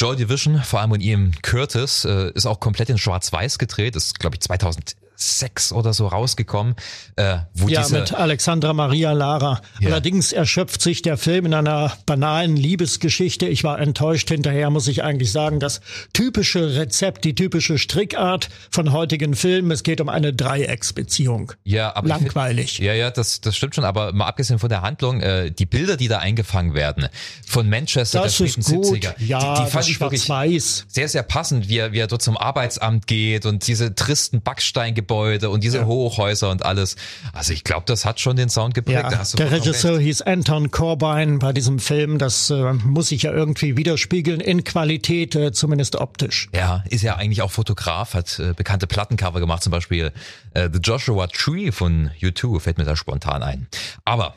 Joy 0.00 0.16
Division, 0.16 0.62
vor 0.62 0.80
allem 0.80 0.92
um 0.92 1.00
Ian 1.00 1.34
Curtis, 1.42 2.04
äh, 2.04 2.30
ist 2.32 2.46
auch 2.46 2.60
komplett 2.60 2.88
in 2.90 2.98
Schwarz-Weiß 2.98 3.58
gedreht, 3.58 3.94
ist, 3.96 4.18
glaube 4.18 4.36
ich, 4.36 4.40
2000. 4.40 4.96
2006 5.22 5.72
oder 5.72 5.92
so 5.92 6.06
rausgekommen. 6.06 6.74
Äh, 7.16 7.38
wo 7.54 7.68
ja, 7.68 7.82
diese 7.82 7.98
mit 7.98 8.12
Alexandra 8.12 8.72
Maria 8.72 9.12
Lara. 9.12 9.60
Ja. 9.80 9.88
Allerdings 9.88 10.32
erschöpft 10.32 10.82
sich 10.82 11.02
der 11.02 11.16
Film 11.16 11.46
in 11.46 11.54
einer 11.54 11.92
banalen 12.06 12.56
Liebesgeschichte. 12.56 13.46
Ich 13.46 13.64
war 13.64 13.80
enttäuscht. 13.80 14.28
Hinterher 14.28 14.70
muss 14.70 14.88
ich 14.88 15.02
eigentlich 15.02 15.32
sagen, 15.32 15.60
das 15.60 15.80
typische 16.12 16.76
Rezept, 16.76 17.24
die 17.24 17.34
typische 17.34 17.78
Strickart 17.78 18.48
von 18.70 18.92
heutigen 18.92 19.34
Filmen. 19.34 19.70
Es 19.70 19.82
geht 19.82 20.00
um 20.00 20.08
eine 20.08 20.32
Dreiecksbeziehung. 20.32 21.52
Ja, 21.64 21.94
aber 21.94 22.08
langweilig. 22.08 22.76
Find, 22.76 22.86
ja, 22.86 22.94
ja, 22.94 23.10
das, 23.10 23.40
das 23.40 23.56
stimmt 23.56 23.74
schon. 23.74 23.84
Aber 23.84 24.12
mal 24.12 24.26
abgesehen 24.26 24.58
von 24.58 24.68
der 24.68 24.82
Handlung, 24.82 25.20
äh, 25.20 25.50
die 25.50 25.66
Bilder, 25.66 25.96
die 25.96 26.08
da 26.08 26.18
eingefangen 26.18 26.74
werden 26.74 27.08
von 27.46 27.68
Manchester 27.68 28.22
das 28.22 28.38
der 28.38 28.46
ist 28.46 28.64
gut. 28.64 28.84
70er, 28.84 29.14
ja, 29.18 29.54
die, 29.54 29.64
die 29.64 29.70
fand 29.70 29.88
ich 29.88 30.00
wirklich 30.00 30.28
weiß. 30.28 30.86
sehr, 30.88 31.08
sehr 31.08 31.22
passend, 31.22 31.68
wie 31.68 31.78
er, 31.78 31.92
wie 31.92 31.98
er 31.98 32.06
dort 32.06 32.22
zum 32.22 32.36
Arbeitsamt 32.36 33.06
geht 33.06 33.46
und 33.46 33.66
diese 33.66 33.94
tristen 33.94 34.42
Backsteingebäude 34.42 35.11
Gebäude 35.12 35.50
und 35.50 35.62
diese 35.62 35.78
ja. 35.78 35.84
Hochhäuser 35.84 36.50
und 36.50 36.64
alles. 36.64 36.96
Also 37.34 37.52
ich 37.52 37.64
glaube, 37.64 37.84
das 37.84 38.06
hat 38.06 38.18
schon 38.18 38.36
den 38.36 38.48
Sound 38.48 38.74
geprägt. 38.74 39.10
Ja, 39.10 39.22
der 39.36 39.50
Regisseur 39.50 39.96
recht. 39.96 40.04
hieß 40.04 40.22
Anton 40.22 40.70
Corbijn 40.70 41.38
bei 41.38 41.52
diesem 41.52 41.78
Film. 41.78 42.16
Das 42.16 42.48
äh, 42.48 42.72
muss 42.72 43.08
sich 43.08 43.24
ja 43.24 43.32
irgendwie 43.32 43.76
widerspiegeln 43.76 44.40
in 44.40 44.64
Qualität, 44.64 45.34
äh, 45.34 45.52
zumindest 45.52 45.96
optisch. 45.96 46.48
Ja, 46.54 46.82
ist 46.88 47.02
ja 47.02 47.16
eigentlich 47.16 47.42
auch 47.42 47.50
Fotograf, 47.50 48.14
hat 48.14 48.38
äh, 48.38 48.54
bekannte 48.54 48.86
Plattencover 48.86 49.38
gemacht, 49.40 49.62
zum 49.62 49.70
Beispiel 49.70 50.12
äh, 50.54 50.70
The 50.72 50.78
Joshua 50.78 51.26
Tree 51.26 51.72
von 51.72 52.10
U2, 52.22 52.60
fällt 52.60 52.78
mir 52.78 52.84
da 52.84 52.96
spontan 52.96 53.42
ein. 53.42 53.68
Aber 54.04 54.34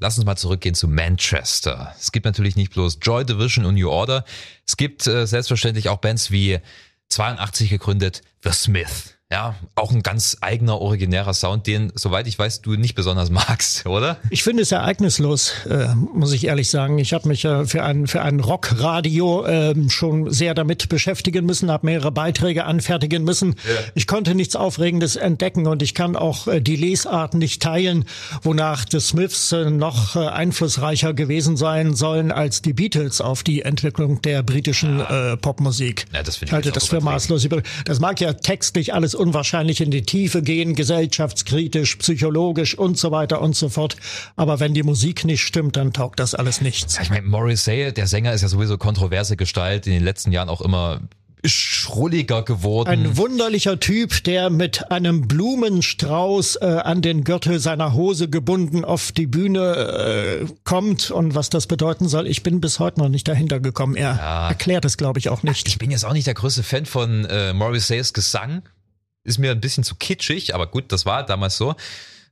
Lass 0.00 0.16
uns 0.16 0.24
mal 0.24 0.36
zurückgehen 0.36 0.74
zu 0.74 0.88
Manchester. 0.88 1.94
Es 2.00 2.10
gibt 2.10 2.24
natürlich 2.24 2.56
nicht 2.56 2.72
bloß 2.72 3.00
Joy 3.02 3.26
Division 3.26 3.66
und 3.66 3.74
New 3.74 3.90
Order. 3.90 4.24
Es 4.66 4.78
gibt 4.78 5.06
äh, 5.06 5.26
selbstverständlich 5.26 5.90
auch 5.90 5.98
Bands 5.98 6.30
wie 6.30 6.58
82 7.10 7.68
gegründet 7.68 8.22
The 8.44 8.52
Smith. 8.52 9.13
Ja, 9.34 9.56
auch 9.74 9.90
ein 9.90 10.04
ganz 10.04 10.36
eigener, 10.42 10.80
originärer 10.80 11.34
Sound, 11.34 11.66
den, 11.66 11.90
soweit 11.96 12.28
ich 12.28 12.38
weiß, 12.38 12.62
du 12.62 12.76
nicht 12.76 12.94
besonders 12.94 13.30
magst, 13.30 13.84
oder? 13.88 14.18
Ich 14.30 14.44
finde 14.44 14.62
es 14.62 14.70
ereignislos, 14.70 15.54
äh, 15.68 15.92
muss 15.96 16.32
ich 16.32 16.46
ehrlich 16.46 16.70
sagen. 16.70 17.00
Ich 17.00 17.12
habe 17.12 17.26
mich 17.26 17.44
äh, 17.44 17.64
für 17.64 17.82
ein, 17.82 18.06
für 18.06 18.22
ein 18.22 18.38
Rockradio 18.38 19.44
äh, 19.44 19.74
schon 19.90 20.30
sehr 20.30 20.54
damit 20.54 20.88
beschäftigen 20.88 21.46
müssen, 21.46 21.68
habe 21.68 21.86
mehrere 21.86 22.12
Beiträge 22.12 22.64
anfertigen 22.64 23.24
müssen. 23.24 23.56
Ja. 23.64 23.74
Ich 23.96 24.06
konnte 24.06 24.36
nichts 24.36 24.54
Aufregendes 24.54 25.16
entdecken 25.16 25.66
und 25.66 25.82
ich 25.82 25.94
kann 25.94 26.14
auch 26.14 26.46
äh, 26.46 26.60
die 26.60 26.76
Lesart 26.76 27.34
nicht 27.34 27.60
teilen, 27.60 28.04
wonach 28.42 28.84
The 28.88 29.00
Smiths 29.00 29.50
äh, 29.50 29.68
noch 29.68 30.14
äh, 30.14 30.28
einflussreicher 30.28 31.12
gewesen 31.12 31.56
sein 31.56 31.96
sollen 31.96 32.30
als 32.30 32.62
die 32.62 32.72
Beatles 32.72 33.20
auf 33.20 33.42
die 33.42 33.62
Entwicklung 33.62 34.22
der 34.22 34.44
britischen 34.44 35.00
äh, 35.00 35.36
Popmusik. 35.36 36.04
Ja, 36.12 36.22
das 36.22 36.40
ich 36.40 36.52
halte 36.52 36.70
das 36.70 36.86
für 36.86 37.00
maßlos. 37.00 37.48
Das 37.84 37.98
mag 37.98 38.20
ja 38.20 38.34
textlich 38.34 38.94
alles 38.94 39.23
unwahrscheinlich 39.24 39.80
in 39.80 39.90
die 39.90 40.02
Tiefe 40.02 40.42
gehen, 40.42 40.74
gesellschaftskritisch, 40.74 41.96
psychologisch 41.96 42.76
und 42.76 42.98
so 42.98 43.10
weiter 43.10 43.40
und 43.40 43.56
so 43.56 43.70
fort. 43.70 43.96
Aber 44.36 44.60
wenn 44.60 44.74
die 44.74 44.82
Musik 44.82 45.24
nicht 45.24 45.42
stimmt, 45.42 45.76
dann 45.76 45.92
taugt 45.92 46.20
das 46.20 46.34
alles 46.34 46.60
nichts. 46.60 46.98
Ich 47.00 47.08
meine, 47.08 47.26
Morrissey, 47.26 47.92
der 47.92 48.06
Sänger, 48.06 48.34
ist 48.34 48.42
ja 48.42 48.48
sowieso 48.48 48.76
kontroverse 48.76 49.36
Gestalt, 49.36 49.86
in 49.86 49.94
den 49.94 50.04
letzten 50.04 50.30
Jahren 50.30 50.50
auch 50.50 50.60
immer 50.60 51.00
schrulliger 51.44 52.42
geworden. 52.42 52.88
Ein 52.88 53.16
wunderlicher 53.16 53.78
Typ, 53.78 54.24
der 54.24 54.50
mit 54.50 54.90
einem 54.90 55.28
Blumenstrauß 55.28 56.56
äh, 56.56 56.64
an 56.64 57.02
den 57.02 57.24
Gürtel 57.24 57.60
seiner 57.60 57.92
Hose 57.92 58.28
gebunden 58.28 58.84
auf 58.84 59.12
die 59.12 59.26
Bühne 59.26 60.40
äh, 60.42 60.46
kommt 60.64 61.10
und 61.10 61.34
was 61.34 61.50
das 61.50 61.66
bedeuten 61.66 62.08
soll, 62.08 62.26
ich 62.26 62.42
bin 62.42 62.60
bis 62.60 62.78
heute 62.78 63.00
noch 63.00 63.08
nicht 63.08 63.28
dahinter 63.28 63.60
gekommen. 63.60 63.94
Er 63.94 64.16
ja. 64.16 64.48
erklärt 64.48 64.84
es, 64.84 64.96
glaube 64.96 65.18
ich, 65.18 65.28
auch 65.28 65.42
nicht. 65.42 65.68
Ich 65.68 65.78
bin 65.78 65.90
jetzt 65.90 66.04
auch 66.04 66.14
nicht 66.14 66.26
der 66.26 66.34
größte 66.34 66.62
Fan 66.62 66.86
von 66.86 67.26
äh, 67.26 67.52
Morrisseys 67.52 68.12
Gesang. 68.14 68.62
Ist 69.24 69.38
mir 69.38 69.50
ein 69.50 69.60
bisschen 69.60 69.84
zu 69.84 69.94
kitschig, 69.94 70.54
aber 70.54 70.66
gut, 70.66 70.92
das 70.92 71.06
war 71.06 71.24
damals 71.24 71.56
so. 71.56 71.74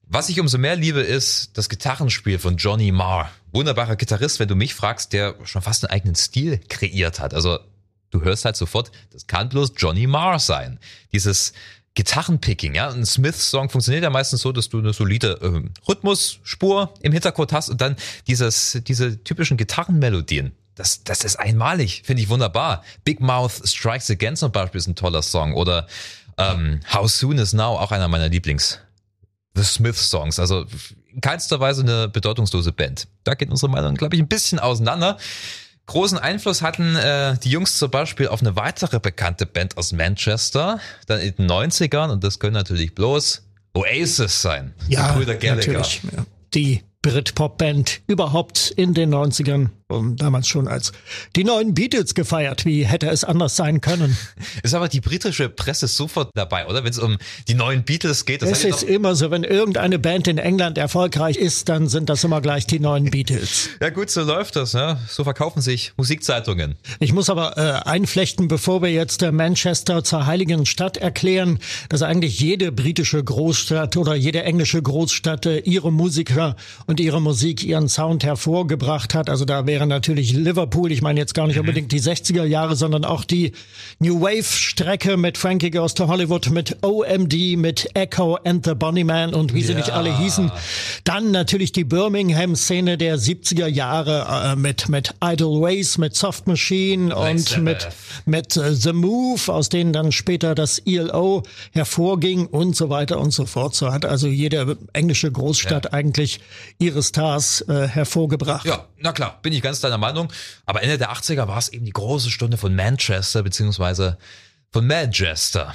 Was 0.06 0.28
ich 0.28 0.38
umso 0.38 0.58
mehr 0.58 0.76
liebe, 0.76 1.00
ist 1.00 1.56
das 1.56 1.70
Gitarrenspiel 1.70 2.38
von 2.38 2.56
Johnny 2.58 2.92
Marr. 2.92 3.30
Wunderbarer 3.52 3.96
Gitarrist, 3.96 4.40
wenn 4.40 4.48
du 4.48 4.54
mich 4.54 4.74
fragst, 4.74 5.14
der 5.14 5.36
schon 5.44 5.62
fast 5.62 5.84
einen 5.84 5.92
eigenen 5.92 6.14
Stil 6.14 6.60
kreiert 6.68 7.18
hat. 7.18 7.32
Also 7.32 7.58
du 8.10 8.20
hörst 8.20 8.44
halt 8.44 8.56
sofort, 8.56 8.92
das 9.10 9.26
kann 9.26 9.48
bloß 9.48 9.72
Johnny 9.76 10.06
Marr 10.06 10.38
sein. 10.38 10.78
Dieses 11.12 11.54
Gitarrenpicking, 11.94 12.74
ja. 12.74 12.90
Ein 12.90 13.04
Smith-Song 13.04 13.68
funktioniert 13.68 14.04
ja 14.04 14.10
meistens 14.10 14.42
so, 14.42 14.52
dass 14.52 14.68
du 14.68 14.78
eine 14.78 14.92
solide 14.92 15.38
äh, 15.40 15.88
Rhythmusspur 15.88 16.92
im 17.00 17.12
Hintergrund 17.12 17.52
hast 17.52 17.68
und 17.68 17.80
dann 17.80 17.96
dieses, 18.26 18.80
diese 18.86 19.22
typischen 19.24 19.56
Gitarrenmelodien. 19.56 20.52
Das, 20.74 21.04
das 21.04 21.22
ist 21.22 21.36
einmalig, 21.36 22.02
finde 22.04 22.22
ich 22.22 22.30
wunderbar. 22.30 22.82
Big 23.04 23.20
Mouth 23.20 23.68
Strikes 23.68 24.10
Again 24.10 24.36
zum 24.36 24.52
Beispiel 24.52 24.78
ist 24.78 24.86
ein 24.86 24.96
toller 24.96 25.20
Song 25.20 25.52
oder 25.52 25.86
ähm, 26.38 26.80
How 26.92 27.10
Soon 27.10 27.38
Is 27.38 27.52
Now, 27.52 27.78
auch 27.78 27.92
einer 27.92 28.08
meiner 28.08 28.28
Lieblings 28.28 28.78
The 29.54 29.64
Smith 29.64 29.96
Songs. 29.96 30.38
Also 30.38 30.66
in 31.12 31.20
keinster 31.20 31.60
Weise 31.60 31.82
eine 31.82 32.08
bedeutungslose 32.08 32.72
Band. 32.72 33.06
Da 33.24 33.34
geht 33.34 33.50
unsere 33.50 33.70
Meinung, 33.70 33.94
glaube 33.94 34.16
ich, 34.16 34.22
ein 34.22 34.28
bisschen 34.28 34.58
auseinander. 34.58 35.18
Großen 35.86 36.16
Einfluss 36.18 36.62
hatten 36.62 36.96
äh, 36.96 37.36
die 37.38 37.50
Jungs 37.50 37.76
zum 37.76 37.90
Beispiel 37.90 38.28
auf 38.28 38.40
eine 38.40 38.56
weitere 38.56 39.00
bekannte 39.00 39.46
Band 39.46 39.76
aus 39.76 39.92
Manchester, 39.92 40.78
dann 41.06 41.20
in 41.20 41.34
den 41.34 41.50
90ern, 41.50 42.10
und 42.10 42.22
das 42.24 42.38
können 42.38 42.54
natürlich 42.54 42.94
bloß 42.94 43.42
Oasis 43.74 44.42
sein. 44.42 44.74
Ja, 44.88 45.14
natürlich. 45.16 46.02
Ja. 46.04 46.24
Die 46.54 46.82
Britpop-Band 47.02 48.02
überhaupt 48.06 48.72
in 48.76 48.94
den 48.94 49.12
90ern 49.12 49.54
und 49.54 49.70
damals 50.00 50.48
schon 50.48 50.68
als 50.68 50.92
die 51.36 51.44
neuen 51.44 51.74
Beatles 51.74 52.14
gefeiert. 52.14 52.64
Wie 52.64 52.86
hätte 52.86 53.08
es 53.08 53.24
anders 53.24 53.56
sein 53.56 53.80
können? 53.80 54.16
Ist 54.62 54.74
aber 54.74 54.88
die 54.88 55.00
britische 55.00 55.48
Presse 55.48 55.86
sofort 55.88 56.30
dabei, 56.34 56.66
oder? 56.66 56.84
Wenn 56.84 56.90
es 56.90 56.98
um 56.98 57.18
die 57.48 57.54
neuen 57.54 57.84
Beatles 57.84 58.24
geht. 58.24 58.42
Das 58.42 58.50
es 58.50 58.64
ist 58.64 58.82
immer 58.82 59.14
so, 59.14 59.30
wenn 59.30 59.44
irgendeine 59.44 59.98
Band 59.98 60.28
in 60.28 60.38
England 60.38 60.78
erfolgreich 60.78 61.36
ist, 61.36 61.68
dann 61.68 61.88
sind 61.88 62.08
das 62.08 62.24
immer 62.24 62.40
gleich 62.40 62.66
die 62.66 62.80
neuen 62.80 63.10
Beatles. 63.10 63.70
ja 63.80 63.90
gut, 63.90 64.10
so 64.10 64.22
läuft 64.22 64.56
das. 64.56 64.72
Ja? 64.72 64.98
So 65.08 65.24
verkaufen 65.24 65.60
sich 65.60 65.92
Musikzeitungen. 65.96 66.76
Ich 67.00 67.12
muss 67.12 67.30
aber 67.30 67.56
äh, 67.56 67.88
einflechten, 67.88 68.48
bevor 68.48 68.82
wir 68.82 68.90
jetzt 68.90 69.22
äh, 69.22 69.32
Manchester 69.32 70.04
zur 70.04 70.26
heiligen 70.26 70.66
Stadt 70.66 70.96
erklären, 70.96 71.58
dass 71.88 72.02
eigentlich 72.02 72.40
jede 72.40 72.72
britische 72.72 73.22
Großstadt 73.22 73.96
oder 73.96 74.14
jede 74.14 74.42
englische 74.42 74.82
Großstadt 74.82 75.46
äh, 75.46 75.58
ihre 75.58 75.92
Musiker 75.92 76.56
und 76.86 77.00
ihre 77.00 77.20
Musik, 77.20 77.64
ihren 77.64 77.88
Sound 77.88 78.24
hervorgebracht 78.24 79.14
hat. 79.14 79.30
Also 79.30 79.44
da 79.44 79.66
wäre 79.66 79.81
wäre 79.82 79.88
natürlich 79.88 80.32
Liverpool. 80.32 80.92
Ich 80.92 81.02
meine 81.02 81.18
jetzt 81.18 81.34
gar 81.34 81.46
nicht 81.46 81.56
mhm. 81.56 81.62
unbedingt 81.62 81.90
die 81.90 82.00
60er 82.00 82.44
Jahre, 82.44 82.76
sondern 82.76 83.04
auch 83.04 83.24
die 83.24 83.52
New 83.98 84.20
Wave 84.20 84.44
Strecke 84.44 85.16
mit 85.16 85.36
Frankie 85.36 85.70
Goes 85.70 85.94
to 85.94 86.06
Hollywood, 86.06 86.50
mit 86.50 86.76
OMD, 86.82 87.56
mit 87.56 87.88
Echo 87.94 88.36
and 88.44 88.64
the 88.64 88.74
Bunnyman 88.74 89.34
und 89.34 89.54
wie 89.54 89.60
ja. 89.60 89.68
sie 89.68 89.74
nicht 89.74 89.90
alle 89.90 90.16
hießen. 90.16 90.52
Dann 91.04 91.32
natürlich 91.32 91.72
die 91.72 91.84
Birmingham 91.84 92.54
Szene 92.54 92.96
der 92.96 93.18
70er 93.18 93.66
Jahre 93.66 94.52
äh, 94.52 94.56
mit 94.56 94.88
mit 94.88 95.14
Idle 95.22 95.60
Ways, 95.60 95.98
mit 95.98 96.14
Soft 96.14 96.46
Machine 96.46 97.14
und 97.14 97.58
mit 97.58 97.88
mit 98.24 98.56
uh, 98.56 98.72
The 98.72 98.92
Move, 98.92 99.52
aus 99.52 99.68
denen 99.68 99.92
dann 99.92 100.12
später 100.12 100.54
das 100.54 100.78
ELO 100.86 101.42
hervorging 101.72 102.46
und 102.46 102.76
so 102.76 102.88
weiter 102.88 103.18
und 103.18 103.32
so 103.32 103.46
fort. 103.46 103.74
So 103.74 103.92
hat 103.92 104.04
also 104.04 104.28
jede 104.28 104.78
englische 104.92 105.30
Großstadt 105.30 105.86
ja. 105.86 105.92
eigentlich 105.92 106.40
ihre 106.78 107.02
Stars 107.02 107.62
äh, 107.62 107.88
hervorgebracht. 107.88 108.64
Ja, 108.64 108.86
na 108.98 109.12
klar, 109.12 109.38
bin 109.42 109.52
ich 109.52 109.61
ganz 109.62 109.80
deiner 109.80 109.98
Meinung. 109.98 110.32
Aber 110.66 110.82
Ende 110.82 110.98
der 110.98 111.12
80er 111.12 111.48
war 111.48 111.58
es 111.58 111.68
eben 111.68 111.84
die 111.84 111.92
große 111.92 112.30
Stunde 112.30 112.56
von 112.56 112.74
Manchester 112.74 113.42
beziehungsweise 113.42 114.18
von 114.70 114.86
Manchester. 114.86 115.74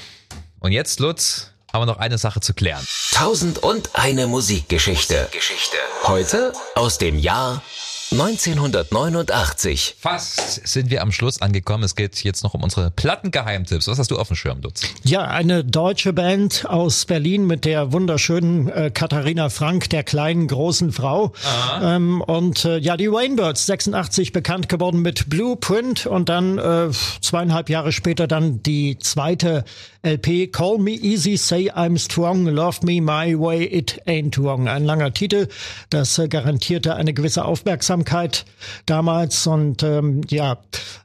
Und 0.59 0.71
jetzt, 0.71 0.99
Lutz, 0.99 1.51
haben 1.71 1.81
wir 1.81 1.85
noch 1.85 1.97
eine 1.97 2.17
Sache 2.17 2.39
zu 2.39 2.53
klären. 2.53 2.85
Tausend 3.11 3.59
und 3.59 3.95
eine 3.95 4.27
Musikgeschichte. 4.27 5.29
Geschichte. 5.31 5.77
Heute 6.03 6.53
aus 6.75 6.97
dem 6.97 7.19
Jahr 7.19 7.61
1989. 8.09 9.95
Fast 9.99 10.65
sind 10.65 10.89
wir 10.89 11.01
am 11.01 11.11
Schluss 11.11 11.41
angekommen. 11.41 11.83
Es 11.83 11.93
geht 11.93 12.23
jetzt 12.23 12.41
noch 12.41 12.53
um 12.53 12.63
unsere 12.63 12.89
Plattengeheimtipps. 12.89 13.89
Was 13.89 13.99
hast 13.99 14.11
du 14.11 14.17
auf 14.17 14.27
dem 14.27 14.37
Schirm, 14.37 14.61
Dutz? 14.61 14.83
Ja, 15.03 15.25
eine 15.25 15.65
deutsche 15.65 16.13
Band 16.13 16.65
aus 16.69 17.03
Berlin 17.03 17.45
mit 17.45 17.65
der 17.65 17.91
wunderschönen 17.91 18.69
äh, 18.69 18.91
Katharina 18.93 19.49
Frank, 19.49 19.89
der 19.89 20.05
kleinen 20.05 20.47
großen 20.47 20.93
Frau. 20.93 21.33
Ähm, 21.81 22.21
und 22.21 22.63
äh, 22.63 22.77
ja, 22.77 22.95
die 22.95 23.07
Rainbirds, 23.07 23.65
86 23.65 24.31
bekannt 24.31 24.69
geworden 24.69 25.01
mit 25.01 25.29
Blueprint 25.29 26.05
und 26.05 26.29
dann 26.29 26.57
äh, 26.59 26.89
zweieinhalb 27.21 27.69
Jahre 27.69 27.91
später 27.91 28.25
dann 28.25 28.63
die 28.63 28.97
zweite 28.99 29.65
LP 30.07 30.53
Call 30.53 30.77
Me 30.77 30.91
Easy, 30.91 31.35
Say 31.35 31.69
I'm 31.69 31.97
Strong, 31.97 32.45
Love 32.45 32.85
Me 32.85 33.01
My 33.01 33.37
Way, 33.37 33.65
It 33.65 34.01
Ain't 34.07 34.41
Wrong. 34.41 34.69
Ein 34.69 34.85
langer 34.85 35.13
Titel, 35.13 35.49
das 35.89 36.17
äh, 36.17 36.29
garantierte 36.29 36.95
eine 36.95 37.13
gewisse 37.13 37.43
Aufmerksamkeit 37.43 38.45
damals 38.85 39.45
und 39.47 39.83
ähm, 39.83 40.21
ja, 40.29 40.59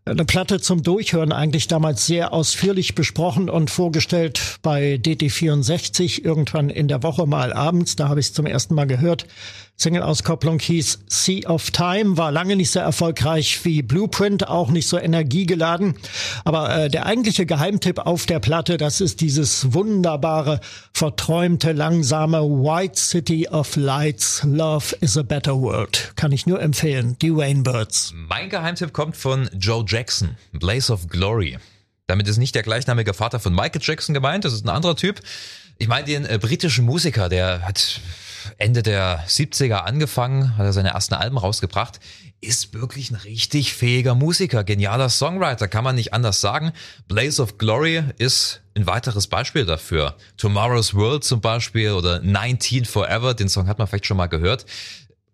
eine 0.05 0.25
Platte 0.25 0.61
zum 0.61 0.85
Durchhören 0.85 1.33
eigentlich 1.33 1.67
damals 1.67 2.07
sehr 2.07 2.33
ausführlich 2.33 2.95
besprochen 2.95 3.51
und 3.51 3.71
vorgestellt 3.71 4.59
bei 4.63 5.01
DT64 5.03 6.25
irgendwann 6.25 6.71
in 6.71 6.87
der 6.87 7.03
Woche 7.03 7.27
mal 7.27 7.53
abends. 7.53 7.97
Da 7.97 8.09
habe 8.09 8.21
ich 8.21 8.27
es 8.27 8.33
zum 8.35 8.47
ersten 8.47 8.77
Mal 8.77 8.87
gehört. 8.87 9.27
Single-Auskopplung 9.83 10.61
hieß 10.61 11.01
Sea 11.09 11.49
of 11.49 11.71
Time, 11.73 12.17
war 12.17 12.31
lange 12.31 12.57
nicht 12.57 12.71
so 12.71 12.79
erfolgreich 12.79 13.65
wie 13.65 13.83
Blueprint, 13.83 14.49
auch 14.49 14.71
nicht 14.71 14.89
so 14.89 14.99
energiegeladen. 14.99 15.95
Aber 16.45 16.75
äh, 16.75 16.89
der 16.89 17.07
eigentliche 17.07 17.47
Geheimtipp 17.47 17.99
auf 17.99 18.27
der 18.27 18.39
Platte, 18.39 18.77
das 18.77 19.01
ist 19.01 19.21
dieses 19.21 19.73
wunderbare, 19.75 20.61
verträumte, 20.93 21.73
langsame 21.73 22.43
White 22.43 22.99
City 22.99 23.49
of 23.49 23.77
Lights, 23.77 24.43
Love 24.45 24.97
is 25.01 25.19
a 25.19 25.23
Better 25.23 25.61
World. 25.61 26.13
Kann 26.17 26.33
ich 26.33 26.47
nur 26.47 26.63
empfehlen, 26.63 27.17
die 27.21 27.31
Rainbirds. 27.31 28.15
Mein 28.15 28.49
Geheimtipp 28.49 28.93
kommt 28.93 29.17
von 29.17 29.51
Joe 29.59 29.85
Jackson, 29.87 30.37
Blaze 30.53 30.93
of 30.93 31.09
Glory. 31.09 31.59
Damit 32.07 32.29
ist 32.29 32.37
nicht 32.39 32.55
der 32.55 32.63
gleichnamige 32.63 33.15
Vater 33.15 33.41
von 33.41 33.55
Michael 33.55 33.81
Jackson 33.83 34.15
gemeint, 34.15 34.45
das 34.45 34.53
ist 34.53 34.65
ein 34.65 34.69
anderer 34.69 34.97
Typ. 34.97 35.21
Ich 35.79 35.89
meine 35.89 36.05
den 36.05 36.25
äh, 36.25 36.39
britischen 36.41 36.85
Musiker, 36.85 37.29
der 37.29 37.63
hat 37.67 38.01
Ende 38.59 38.83
der 38.83 39.25
70er 39.27 39.79
angefangen, 39.79 40.57
hat 40.57 40.67
er 40.67 40.73
seine 40.73 40.91
ersten 40.91 41.15
Alben 41.15 41.39
rausgebracht, 41.39 42.01
ist 42.41 42.75
wirklich 42.75 43.11
ein 43.11 43.17
richtig 43.17 43.73
fähiger 43.73 44.15
Musiker, 44.15 44.65
genialer 44.65 45.09
Songwriter, 45.09 45.69
kann 45.69 45.85
man 45.85 45.95
nicht 45.95 46.13
anders 46.13 46.41
sagen. 46.41 46.73
Blaze 47.07 47.41
of 47.41 47.57
Glory 47.57 48.03
ist 48.19 48.63
ein 48.75 48.87
weiteres 48.87 49.29
Beispiel 49.29 49.65
dafür. 49.65 50.17
Tomorrow's 50.37 50.95
World 50.95 51.23
zum 51.23 51.41
Beispiel 51.41 51.93
oder 51.93 52.21
19 52.21 52.85
Forever, 52.85 53.35
den 53.35 53.49
Song 53.49 53.69
hat 53.69 53.79
man 53.79 53.87
vielleicht 53.87 54.07
schon 54.07 54.17
mal 54.17 54.27
gehört 54.27 54.67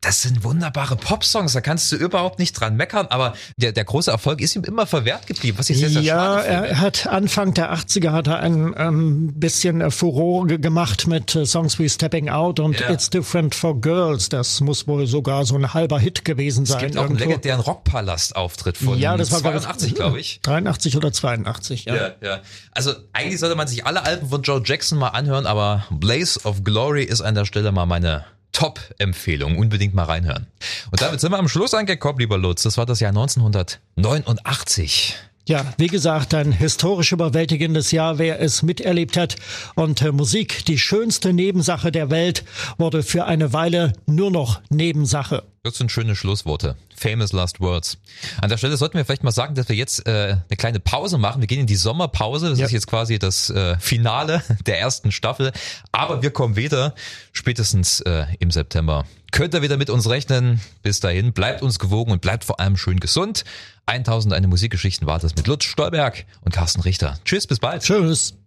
das 0.00 0.22
sind 0.22 0.44
wunderbare 0.44 0.94
Popsongs, 0.94 1.54
da 1.54 1.60
kannst 1.60 1.90
du 1.90 1.96
überhaupt 1.96 2.38
nicht 2.38 2.52
dran 2.52 2.76
meckern, 2.76 3.08
aber 3.10 3.34
der, 3.56 3.72
der 3.72 3.84
große 3.84 4.10
Erfolg 4.10 4.40
ist 4.40 4.54
ihm 4.54 4.62
immer 4.62 4.86
verwehrt 4.86 5.26
geblieben, 5.26 5.58
was 5.58 5.70
ich 5.70 5.78
sehr, 5.78 5.90
sehr 5.90 6.02
ja, 6.02 6.14
schade 6.14 6.42
finde. 6.42 6.54
Ja, 6.54 6.64
er 6.66 6.80
hat 6.80 7.06
Anfang 7.08 7.54
der 7.54 7.74
80er 7.74 8.12
hat 8.12 8.28
er 8.28 8.38
ein 8.38 8.74
ähm, 8.76 9.32
bisschen 9.34 9.90
Furore 9.90 10.60
gemacht 10.60 11.08
mit 11.08 11.34
äh, 11.34 11.44
Songs 11.46 11.80
wie 11.80 11.88
Stepping 11.88 12.28
Out 12.28 12.60
und 12.60 12.78
ja. 12.78 12.90
It's 12.90 13.10
Different 13.10 13.56
for 13.56 13.80
Girls. 13.80 14.28
Das 14.28 14.60
muss 14.60 14.86
wohl 14.86 15.08
sogar 15.08 15.44
so 15.44 15.56
ein 15.56 15.74
halber 15.74 15.98
Hit 15.98 16.24
gewesen 16.24 16.64
sein. 16.64 16.76
Es 16.76 16.82
gibt 16.82 16.96
auch 16.96 17.02
irgendwo. 17.02 17.22
einen 17.22 17.30
legendären 17.30 17.60
Rockpalast-Auftritt 17.60 18.76
von 18.76 18.98
ja, 18.98 19.16
das 19.16 19.32
war 19.32 19.40
82, 19.40 19.96
glaube 19.96 20.20
ich. 20.20 20.40
83 20.42 20.96
oder 20.96 21.12
82, 21.12 21.86
ja. 21.86 21.96
ja. 21.96 22.10
Ja, 22.20 22.40
Also 22.70 22.92
eigentlich 23.12 23.40
sollte 23.40 23.56
man 23.56 23.66
sich 23.66 23.84
alle 23.84 24.04
Alben 24.04 24.28
von 24.28 24.42
Joe 24.42 24.62
Jackson 24.64 24.98
mal 24.98 25.08
anhören, 25.08 25.46
aber 25.46 25.86
Blaze 25.90 26.40
of 26.44 26.62
Glory 26.62 27.02
ist 27.02 27.20
an 27.20 27.34
der 27.34 27.44
Stelle 27.44 27.72
mal 27.72 27.86
meine 27.86 28.24
Top-Empfehlung. 28.52 29.58
Unbedingt 29.58 29.94
mal 29.94 30.04
reinhören. 30.04 30.46
Und 30.90 31.02
damit 31.02 31.20
sind 31.20 31.32
wir 31.32 31.38
am 31.38 31.48
Schluss 31.48 31.74
angekommen, 31.74 32.18
lieber 32.18 32.38
Lutz. 32.38 32.62
Das 32.62 32.78
war 32.78 32.86
das 32.86 33.00
Jahr 33.00 33.10
1989. 33.10 35.16
Ja, 35.48 35.64
wie 35.78 35.86
gesagt, 35.86 36.34
ein 36.34 36.52
historisch 36.52 37.12
überwältigendes 37.12 37.90
Jahr, 37.90 38.18
wer 38.18 38.38
es 38.38 38.62
miterlebt 38.62 39.16
hat. 39.16 39.36
Und 39.76 40.02
äh, 40.02 40.12
Musik, 40.12 40.66
die 40.66 40.78
schönste 40.78 41.32
Nebensache 41.32 41.90
der 41.90 42.10
Welt, 42.10 42.44
wurde 42.76 43.02
für 43.02 43.24
eine 43.24 43.54
Weile 43.54 43.94
nur 44.04 44.30
noch 44.30 44.60
Nebensache. 44.68 45.44
Das 45.68 45.78
sind 45.78 45.92
schöne 45.92 46.16
Schlussworte. 46.16 46.76
Famous 46.96 47.32
last 47.32 47.60
words. 47.60 47.98
An 48.40 48.48
der 48.48 48.56
Stelle 48.56 48.76
sollten 48.76 48.96
wir 48.96 49.04
vielleicht 49.04 49.22
mal 49.22 49.32
sagen, 49.32 49.54
dass 49.54 49.68
wir 49.68 49.76
jetzt 49.76 50.06
äh, 50.06 50.36
eine 50.48 50.56
kleine 50.56 50.80
Pause 50.80 51.18
machen. 51.18 51.40
Wir 51.42 51.46
gehen 51.46 51.60
in 51.60 51.66
die 51.66 51.76
Sommerpause. 51.76 52.50
Das 52.50 52.58
Ja. 52.58 52.66
ist 52.66 52.72
jetzt 52.72 52.86
quasi 52.86 53.18
das 53.18 53.50
äh, 53.50 53.76
Finale 53.78 54.42
der 54.66 54.80
ersten 54.80 55.12
Staffel. 55.12 55.52
Aber 55.92 56.22
wir 56.22 56.30
kommen 56.30 56.56
wieder 56.56 56.94
spätestens 57.32 58.00
äh, 58.00 58.24
im 58.38 58.50
September. 58.50 59.04
Könnt 59.30 59.52
ihr 59.54 59.60
wieder 59.62 59.76
mit 59.76 59.90
uns 59.90 60.08
rechnen. 60.08 60.60
Bis 60.82 61.00
dahin, 61.00 61.32
bleibt 61.34 61.60
uns 61.62 61.78
gewogen 61.78 62.12
und 62.12 62.22
bleibt 62.22 62.44
vor 62.44 62.60
allem 62.60 62.76
schön 62.78 62.98
gesund. 62.98 63.44
1001 63.84 64.46
Musikgeschichten 64.46 65.06
war 65.06 65.18
das 65.18 65.34
mit 65.36 65.46
Lutz 65.46 65.64
Stolberg 65.64 66.24
und 66.40 66.54
Carsten 66.54 66.80
Richter. 66.80 67.18
Tschüss, 67.26 67.46
bis 67.46 67.58
bald. 67.58 67.82
Tschüss. 67.82 68.37